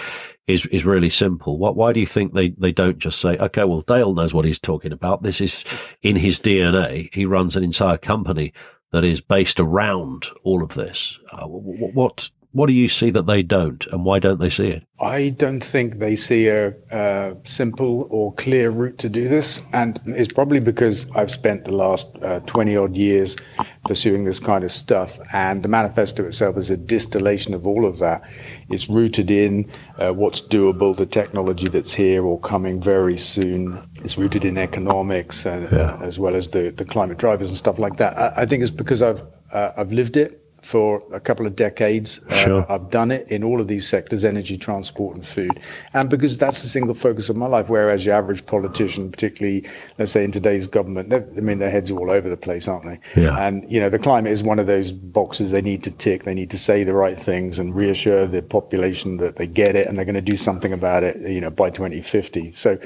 is 0.46 0.66
is 0.66 0.84
really 0.84 1.10
simple. 1.10 1.58
What, 1.58 1.76
why 1.76 1.92
do 1.92 2.00
you 2.00 2.06
think 2.06 2.32
they, 2.32 2.50
they 2.50 2.72
don't 2.72 2.98
just 2.98 3.20
say, 3.20 3.36
okay, 3.36 3.64
well, 3.64 3.80
Dale 3.80 4.14
knows 4.14 4.32
what 4.32 4.44
he's 4.44 4.58
talking 4.58 4.92
about. 4.92 5.22
This 5.22 5.40
is 5.40 5.64
in 6.02 6.16
his 6.16 6.38
DNA. 6.38 7.12
He 7.12 7.26
runs 7.26 7.56
an 7.56 7.64
entire 7.64 7.98
company 7.98 8.52
that 8.92 9.04
is 9.04 9.20
based 9.20 9.58
around 9.58 10.26
all 10.44 10.62
of 10.62 10.74
this. 10.74 11.18
Uh, 11.32 11.46
what 11.46 11.94
what 11.94 12.30
do 12.64 12.72
you 12.72 12.88
see 12.88 13.10
that 13.10 13.26
they 13.26 13.42
don't, 13.42 13.86
and 13.88 14.02
why 14.02 14.18
don't 14.18 14.40
they 14.40 14.48
see 14.48 14.68
it? 14.68 14.82
I 14.98 15.28
don't 15.28 15.62
think 15.62 15.98
they 15.98 16.16
see 16.16 16.48
a, 16.48 16.72
a 16.90 17.36
simple 17.44 18.06
or 18.08 18.32
clear 18.32 18.70
route 18.70 18.96
to 18.98 19.10
do 19.10 19.28
this, 19.28 19.60
and 19.74 20.00
it's 20.06 20.32
probably 20.32 20.60
because 20.60 21.06
I've 21.14 21.30
spent 21.30 21.66
the 21.66 21.72
last 21.76 22.08
uh, 22.22 22.40
twenty 22.46 22.74
odd 22.74 22.96
years 22.96 23.36
pursuing 23.84 24.24
this 24.24 24.40
kind 24.40 24.64
of 24.64 24.72
stuff, 24.72 25.20
and 25.34 25.62
the 25.62 25.68
manifesto 25.68 26.24
itself 26.24 26.56
is 26.56 26.70
a 26.70 26.78
distillation 26.78 27.52
of 27.52 27.66
all 27.66 27.84
of 27.84 27.98
that. 27.98 28.22
It's 28.70 28.88
rooted 28.88 29.30
in 29.30 29.70
uh, 29.98 30.12
what's 30.12 30.40
doable, 30.40 30.96
the 30.96 31.04
technology 31.04 31.68
that's 31.68 31.92
here 31.92 32.24
or 32.24 32.40
coming 32.40 32.80
very 32.80 33.18
soon. 33.18 33.78
It's 33.96 34.16
rooted 34.16 34.46
in 34.46 34.56
economics, 34.56 35.44
and, 35.44 35.70
yeah. 35.70 35.78
uh, 35.78 35.98
as 36.02 36.18
well 36.18 36.34
as 36.34 36.48
the 36.48 36.70
the 36.70 36.86
climate 36.86 37.18
drivers 37.18 37.48
and 37.48 37.58
stuff 37.58 37.78
like 37.78 37.98
that. 37.98 38.16
I, 38.16 38.42
I 38.42 38.46
think 38.46 38.62
it's 38.62 38.70
because 38.70 39.02
I've 39.02 39.22
uh, 39.52 39.72
I've 39.76 39.92
lived 39.92 40.16
it 40.16 40.42
for 40.66 41.00
a 41.12 41.20
couple 41.20 41.46
of 41.46 41.54
decades. 41.54 42.20
Uh, 42.28 42.34
sure. 42.34 42.60
Uh, 42.62 42.74
I've 42.74 42.90
done 42.90 43.12
it 43.12 43.30
in 43.30 43.44
all 43.44 43.60
of 43.60 43.68
these 43.68 43.86
sectors 43.86 44.24
energy, 44.24 44.58
transport, 44.58 45.14
and 45.14 45.24
food. 45.24 45.60
And 45.94 46.10
because 46.10 46.36
that's 46.36 46.62
the 46.62 46.68
single 46.68 46.92
focus 46.92 47.28
of 47.28 47.36
my 47.36 47.46
life, 47.46 47.68
whereas 47.68 48.04
your 48.04 48.16
average 48.16 48.44
politician, 48.46 49.12
particularly, 49.12 49.64
let's 49.96 50.10
say 50.10 50.24
in 50.24 50.32
today's 50.32 50.66
government, 50.66 51.14
I 51.14 51.20
mean, 51.40 51.60
their 51.60 51.70
heads 51.70 51.92
are 51.92 51.98
all 51.98 52.10
over 52.10 52.28
the 52.28 52.36
place, 52.36 52.66
aren't 52.66 52.84
they? 52.84 53.22
Yeah. 53.22 53.38
And, 53.38 53.64
you 53.70 53.78
know, 53.78 53.88
the 53.88 54.00
climate 54.00 54.32
is 54.32 54.42
one 54.42 54.58
of 54.58 54.66
those 54.66 54.90
boxes 54.90 55.52
they 55.52 55.62
need 55.62 55.84
to 55.84 55.92
tick. 55.92 56.24
They 56.24 56.34
need 56.34 56.50
to 56.50 56.58
say 56.58 56.82
the 56.82 56.94
right 56.94 57.16
things 57.16 57.60
and 57.60 57.72
reassure 57.72 58.26
the 58.26 58.42
population 58.42 59.18
that 59.18 59.36
they 59.36 59.46
get 59.46 59.76
it 59.76 59.86
and 59.86 59.96
they're 59.96 60.04
going 60.04 60.16
to 60.16 60.20
do 60.20 60.36
something 60.36 60.72
about 60.72 61.04
it, 61.04 61.16
you 61.20 61.40
know, 61.40 61.50
by 61.50 61.70
2050. 61.70 62.50
So 62.50 62.76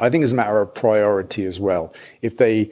I 0.00 0.10
think 0.10 0.22
it's 0.22 0.32
a 0.32 0.36
matter 0.36 0.60
of 0.60 0.72
priority 0.72 1.44
as 1.44 1.58
well. 1.58 1.92
If 2.22 2.36
they, 2.36 2.70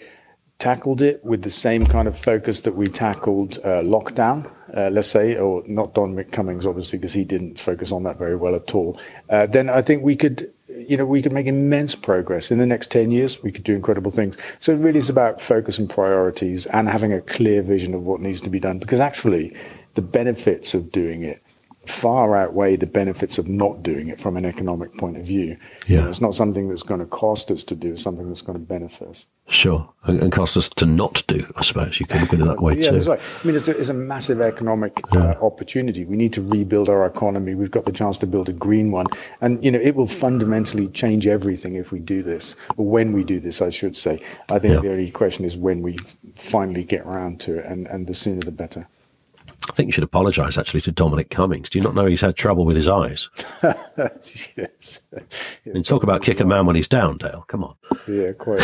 tackled 0.59 1.03
it 1.03 1.25
with 1.25 1.43
the 1.43 1.51
same 1.51 1.87
kind 1.87 2.09
of 2.09 2.17
focus 2.17 2.61
that 2.61 2.75
we 2.75 2.89
tackled 2.89 3.59
uh, 3.59 3.83
lockdown, 3.83 4.51
uh, 4.77 4.89
let's 4.91 5.09
say, 5.09 5.37
or 5.37 5.63
not 5.67 5.95
Dominic 5.95 6.33
Cummings, 6.33 6.67
obviously, 6.67 6.99
because 6.99 7.13
he 7.13 7.25
didn't 7.25 7.59
focus 7.59 7.93
on 7.93 8.05
that 8.05 8.19
very 8.19 8.37
well 8.37 8.55
at 8.55 8.75
all, 8.75 8.99
uh, 9.31 9.47
then 9.47 9.69
I 9.69 9.83
think 9.83 10.03
we 10.03 10.17
could, 10.17 10.51
you 10.69 10.97
know, 10.97 11.05
we 11.05 11.23
could 11.23 11.33
make 11.33 11.47
immense 11.47 11.95
progress 11.95 12.51
in 12.51 12.59
the 12.59 12.67
next 12.67 12.91
10 12.91 13.11
years. 13.11 13.43
We 13.43 13.53
could 13.53 13.65
do 13.65 13.75
incredible 13.75 14.11
things. 14.11 14.39
So 14.61 14.73
it 14.73 14.79
really 14.79 14.99
is 14.99 15.11
about 15.11 15.41
focus 15.41 15.79
and 15.79 15.91
priorities 15.91 16.67
and 16.67 16.89
having 16.89 17.13
a 17.13 17.21
clear 17.21 17.63
vision 17.63 17.95
of 17.95 18.05
what 18.05 18.21
needs 18.21 18.41
to 18.43 18.51
be 18.51 18.61
done, 18.61 18.79
because 18.79 19.01
actually, 19.01 19.55
the 19.95 20.03
benefits 20.03 20.75
of 20.75 20.91
doing 20.91 21.23
it 21.23 21.41
far 21.89 22.37
outweigh 22.37 22.77
the 22.77 22.87
benefits 22.87 23.39
of 23.39 23.49
not 23.49 23.83
doing 23.83 24.09
it 24.09 24.21
from 24.21 24.37
an 24.37 24.45
economic 24.45 24.95
point 24.97 25.17
of 25.17 25.25
view. 25.25 25.57
Yeah. 25.87 25.97
You 25.97 26.03
know, 26.03 26.09
it's 26.09 26.21
not 26.21 26.35
something 26.35 26.69
that's 26.69 26.83
going 26.83 27.01
to 27.01 27.07
cost 27.07 27.51
us 27.51 27.65
to 27.65 27.75
do, 27.75 27.93
it's 27.93 28.03
something 28.03 28.29
that's 28.29 28.43
going 28.43 28.59
to 28.59 28.65
benefit 28.65 29.09
us. 29.09 29.27
Sure. 29.49 29.89
And, 30.05 30.33
cost 30.33 30.57
us 30.57 30.69
to 30.71 30.87
not 30.87 31.23
do, 31.27 31.47
I 31.57 31.63
suppose. 31.63 32.01
You 32.01 32.07
could 32.07 32.21
look 32.23 32.33
at 32.33 32.41
it 32.41 32.45
that 32.45 32.63
way 32.63 32.75
yeah, 32.79 32.89
too. 32.89 32.93
That's 32.93 33.07
right. 33.07 33.21
I 33.21 33.47
mean, 33.47 33.57
it's 33.57 33.69
a, 33.69 33.79
it's 33.79 33.91
a 33.91 33.95
massive 33.95 34.41
economic 34.41 35.01
yeah. 35.13 35.33
uh, 35.33 35.35
opportunity. 35.43 36.05
We 36.05 36.17
need 36.17 36.33
to 36.33 36.43
rebuild 36.43 36.89
our 36.89 37.07
economy. 37.07 37.55
We've 37.55 37.71
got 37.71 37.85
the 37.85 37.93
chance 37.93 38.19
to 38.19 38.27
build 38.27 38.49
a 38.49 38.53
green 38.53 38.91
one. 38.91 39.07
And, 39.41 39.63
you 39.63 39.71
know, 39.71 39.79
it 39.79 39.97
will 39.97 40.07
fundamentally 40.07 40.89
change 40.89 41.27
everything 41.27 41.75
if 41.75 41.93
we 41.93 41.99
do 41.99 42.23
this, 42.23 42.57
or 42.77 42.87
when 42.87 43.13
we 43.13 43.23
do 43.23 43.39
this, 43.39 43.61
I 43.61 43.69
should 43.69 43.97
say. 43.97 44.23
I 44.49 44.59
think 44.59 44.75
yeah. 44.75 44.81
the 44.81 44.91
only 44.91 45.11
question 45.11 45.45
is 45.45 45.57
when 45.57 45.83
we 45.83 45.99
finally 46.37 46.85
get 46.85 47.05
around 47.05 47.41
to 47.41 47.59
it, 47.59 47.67
and, 47.67 47.87
and 47.89 48.07
the 48.07 48.15
sooner 48.15 48.41
the 48.41 48.53
better. 48.53 48.89
Think 49.73 49.89
you 49.89 49.93
should 49.93 50.05
apologise 50.05 50.59
actually 50.59 50.81
to 50.83 50.93
Dominic 50.93 51.31
Cummings. 51.31 51.71
Do 51.71 51.79
you 51.79 51.85
not 51.85 51.95
know 51.95 52.07
he's 52.07 52.21
had 52.21 52.37
trouble 52.37 52.65
with 52.65 52.77
his 52.77 52.89
eyes? 52.89 53.29
yes. 53.63 55.01
I 55.15 55.71
mean, 55.71 55.83
talk 55.83 56.03
about 56.03 56.23
kick 56.23 56.41
a 56.41 56.45
man 56.45 56.67
when 56.67 56.77
he's 56.77 56.89
down, 56.89 57.19
Dale. 57.19 57.45
Come 57.49 57.65
on. 57.65 57.75
Yeah, 58.07 58.33
quite. 58.33 58.61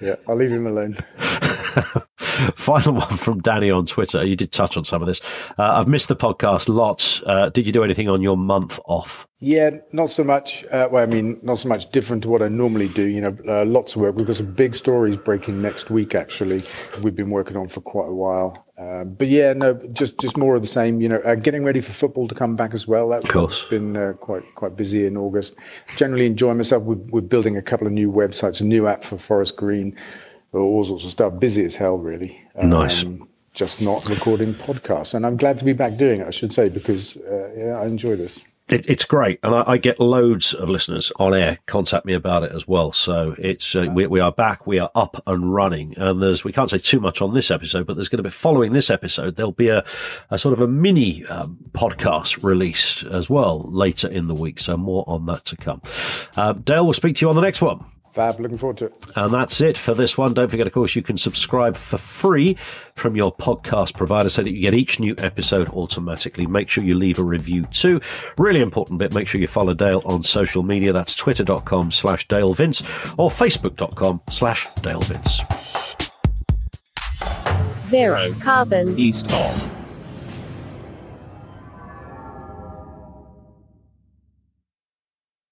yeah, 0.00 0.16
I'll 0.28 0.36
leave 0.36 0.50
him 0.50 0.66
alone. 0.66 0.94
Final 2.56 2.94
one 2.94 3.16
from 3.16 3.40
Danny 3.40 3.70
on 3.70 3.86
Twitter. 3.86 4.24
You 4.24 4.34
did 4.34 4.50
touch 4.50 4.76
on 4.76 4.84
some 4.84 5.02
of 5.02 5.06
this. 5.06 5.20
Uh, 5.58 5.74
I've 5.74 5.88
missed 5.88 6.08
the 6.08 6.16
podcast 6.16 6.68
lots. 6.68 7.22
Uh, 7.24 7.50
did 7.50 7.66
you 7.66 7.72
do 7.72 7.84
anything 7.84 8.08
on 8.08 8.22
your 8.22 8.36
month 8.36 8.80
off? 8.86 9.26
Yeah, 9.38 9.70
not 9.92 10.10
so 10.10 10.24
much. 10.24 10.64
Uh, 10.66 10.88
well, 10.90 11.02
I 11.02 11.06
mean, 11.06 11.38
not 11.42 11.58
so 11.58 11.68
much 11.68 11.90
different 11.92 12.22
to 12.24 12.28
what 12.28 12.42
I 12.42 12.48
normally 12.48 12.88
do. 12.88 13.08
You 13.08 13.20
know, 13.20 13.36
uh, 13.48 13.64
lots 13.64 13.94
of 13.94 14.02
work. 14.02 14.16
We've 14.16 14.26
got 14.26 14.36
some 14.36 14.52
big 14.52 14.74
stories 14.74 15.16
breaking 15.16 15.62
next 15.62 15.90
week. 15.90 16.14
Actually, 16.14 16.62
we've 17.02 17.16
been 17.16 17.30
working 17.30 17.56
on 17.56 17.68
for 17.68 17.80
quite 17.80 18.08
a 18.08 18.14
while. 18.14 18.66
Uh, 18.80 19.04
but 19.04 19.28
yeah, 19.28 19.52
no, 19.52 19.74
just 19.92 20.18
just 20.18 20.38
more 20.38 20.56
of 20.56 20.62
the 20.62 20.68
same. 20.68 21.02
You 21.02 21.08
know, 21.10 21.18
uh, 21.18 21.34
getting 21.34 21.64
ready 21.64 21.82
for 21.82 21.92
football 21.92 22.26
to 22.28 22.34
come 22.34 22.56
back 22.56 22.72
as 22.72 22.88
well. 22.88 23.10
That's 23.10 23.24
of 23.24 23.30
course. 23.30 23.64
been 23.64 23.94
uh, 23.94 24.14
quite 24.14 24.54
quite 24.54 24.74
busy 24.74 25.04
in 25.04 25.18
August. 25.18 25.54
Generally 25.96 26.26
enjoying 26.26 26.56
myself. 26.56 26.82
We're, 26.84 26.94
we're 26.94 27.20
building 27.20 27.58
a 27.58 27.62
couple 27.62 27.86
of 27.86 27.92
new 27.92 28.10
websites, 28.10 28.60
a 28.62 28.64
new 28.64 28.86
app 28.86 29.04
for 29.04 29.18
Forest 29.18 29.56
Green, 29.56 29.94
all 30.54 30.82
sorts 30.84 31.04
of 31.04 31.10
stuff. 31.10 31.38
Busy 31.38 31.64
as 31.64 31.76
hell, 31.76 31.98
really. 31.98 32.40
Nice. 32.62 33.04
Um, 33.04 33.28
just 33.52 33.82
not 33.82 34.08
recording 34.08 34.54
podcasts, 34.54 35.12
and 35.12 35.26
I'm 35.26 35.36
glad 35.36 35.58
to 35.58 35.64
be 35.64 35.74
back 35.74 35.98
doing 35.98 36.20
it. 36.20 36.26
I 36.26 36.30
should 36.30 36.52
say 36.52 36.70
because 36.70 37.18
uh, 37.18 37.50
yeah, 37.54 37.78
I 37.78 37.84
enjoy 37.84 38.16
this. 38.16 38.40
It, 38.70 38.88
it's 38.88 39.04
great, 39.04 39.40
and 39.42 39.54
I, 39.54 39.64
I, 39.66 39.76
get 39.78 39.98
loads 39.98 40.54
of 40.54 40.68
listeners 40.68 41.10
on 41.18 41.34
air 41.34 41.58
contact 41.66 42.06
me 42.06 42.12
about 42.12 42.44
it 42.44 42.52
as 42.52 42.68
well. 42.68 42.92
So 42.92 43.34
it's 43.36 43.74
uh, 43.74 43.88
we, 43.92 44.06
we, 44.06 44.20
are 44.20 44.30
back, 44.30 44.64
we 44.66 44.78
are 44.78 44.90
up 44.94 45.20
and 45.26 45.52
running, 45.52 45.98
and 45.98 46.22
there's 46.22 46.44
we 46.44 46.52
can't 46.52 46.70
say 46.70 46.78
too 46.78 47.00
much 47.00 47.20
on 47.20 47.34
this 47.34 47.50
episode, 47.50 47.86
but 47.86 47.96
there's 47.96 48.08
going 48.08 48.18
to 48.18 48.22
be 48.22 48.30
following 48.30 48.72
this 48.72 48.88
episode 48.88 49.36
there'll 49.36 49.52
be 49.52 49.68
a, 49.68 49.84
a 50.30 50.38
sort 50.38 50.52
of 50.52 50.60
a 50.60 50.68
mini 50.68 51.24
um, 51.26 51.58
podcast 51.72 52.42
released 52.44 53.02
as 53.04 53.28
well 53.28 53.60
later 53.70 54.08
in 54.08 54.28
the 54.28 54.34
week. 54.34 54.60
So 54.60 54.76
more 54.76 55.04
on 55.06 55.26
that 55.26 55.44
to 55.46 55.56
come. 55.56 55.82
Uh, 56.36 56.52
Dale, 56.52 56.84
we'll 56.84 56.92
speak 56.92 57.16
to 57.16 57.24
you 57.24 57.28
on 57.28 57.34
the 57.34 57.42
next 57.42 57.62
one. 57.62 57.84
Fab, 58.10 58.40
looking 58.40 58.58
forward 58.58 58.76
to 58.78 58.86
it. 58.86 58.96
And 59.14 59.32
that's 59.32 59.60
it 59.60 59.76
for 59.78 59.94
this 59.94 60.18
one. 60.18 60.34
Don't 60.34 60.50
forget, 60.50 60.66
of 60.66 60.72
course, 60.72 60.96
you 60.96 61.02
can 61.02 61.16
subscribe 61.16 61.76
for 61.76 61.96
free 61.96 62.54
from 62.94 63.14
your 63.16 63.32
podcast 63.32 63.94
provider 63.94 64.28
so 64.28 64.42
that 64.42 64.50
you 64.50 64.60
get 64.60 64.74
each 64.74 64.98
new 64.98 65.14
episode 65.18 65.68
automatically. 65.70 66.46
Make 66.46 66.68
sure 66.68 66.82
you 66.82 66.96
leave 66.96 67.18
a 67.18 67.24
review 67.24 67.64
too. 67.66 68.00
Really 68.36 68.60
important 68.60 68.98
bit, 68.98 69.14
make 69.14 69.28
sure 69.28 69.40
you 69.40 69.46
follow 69.46 69.74
Dale 69.74 70.02
on 70.04 70.24
social 70.24 70.62
media. 70.64 70.92
That's 70.92 71.14
twitter.com 71.14 71.92
slash 71.92 72.26
Dale 72.26 72.52
Vince 72.52 72.80
or 73.16 73.30
facebook.com 73.30 74.20
slash 74.30 74.66
Dale 74.82 75.00
Vince. 75.00 75.40
Zero 77.88 78.32
carbon 78.40 78.98
east 78.98 79.32
of. 79.32 79.79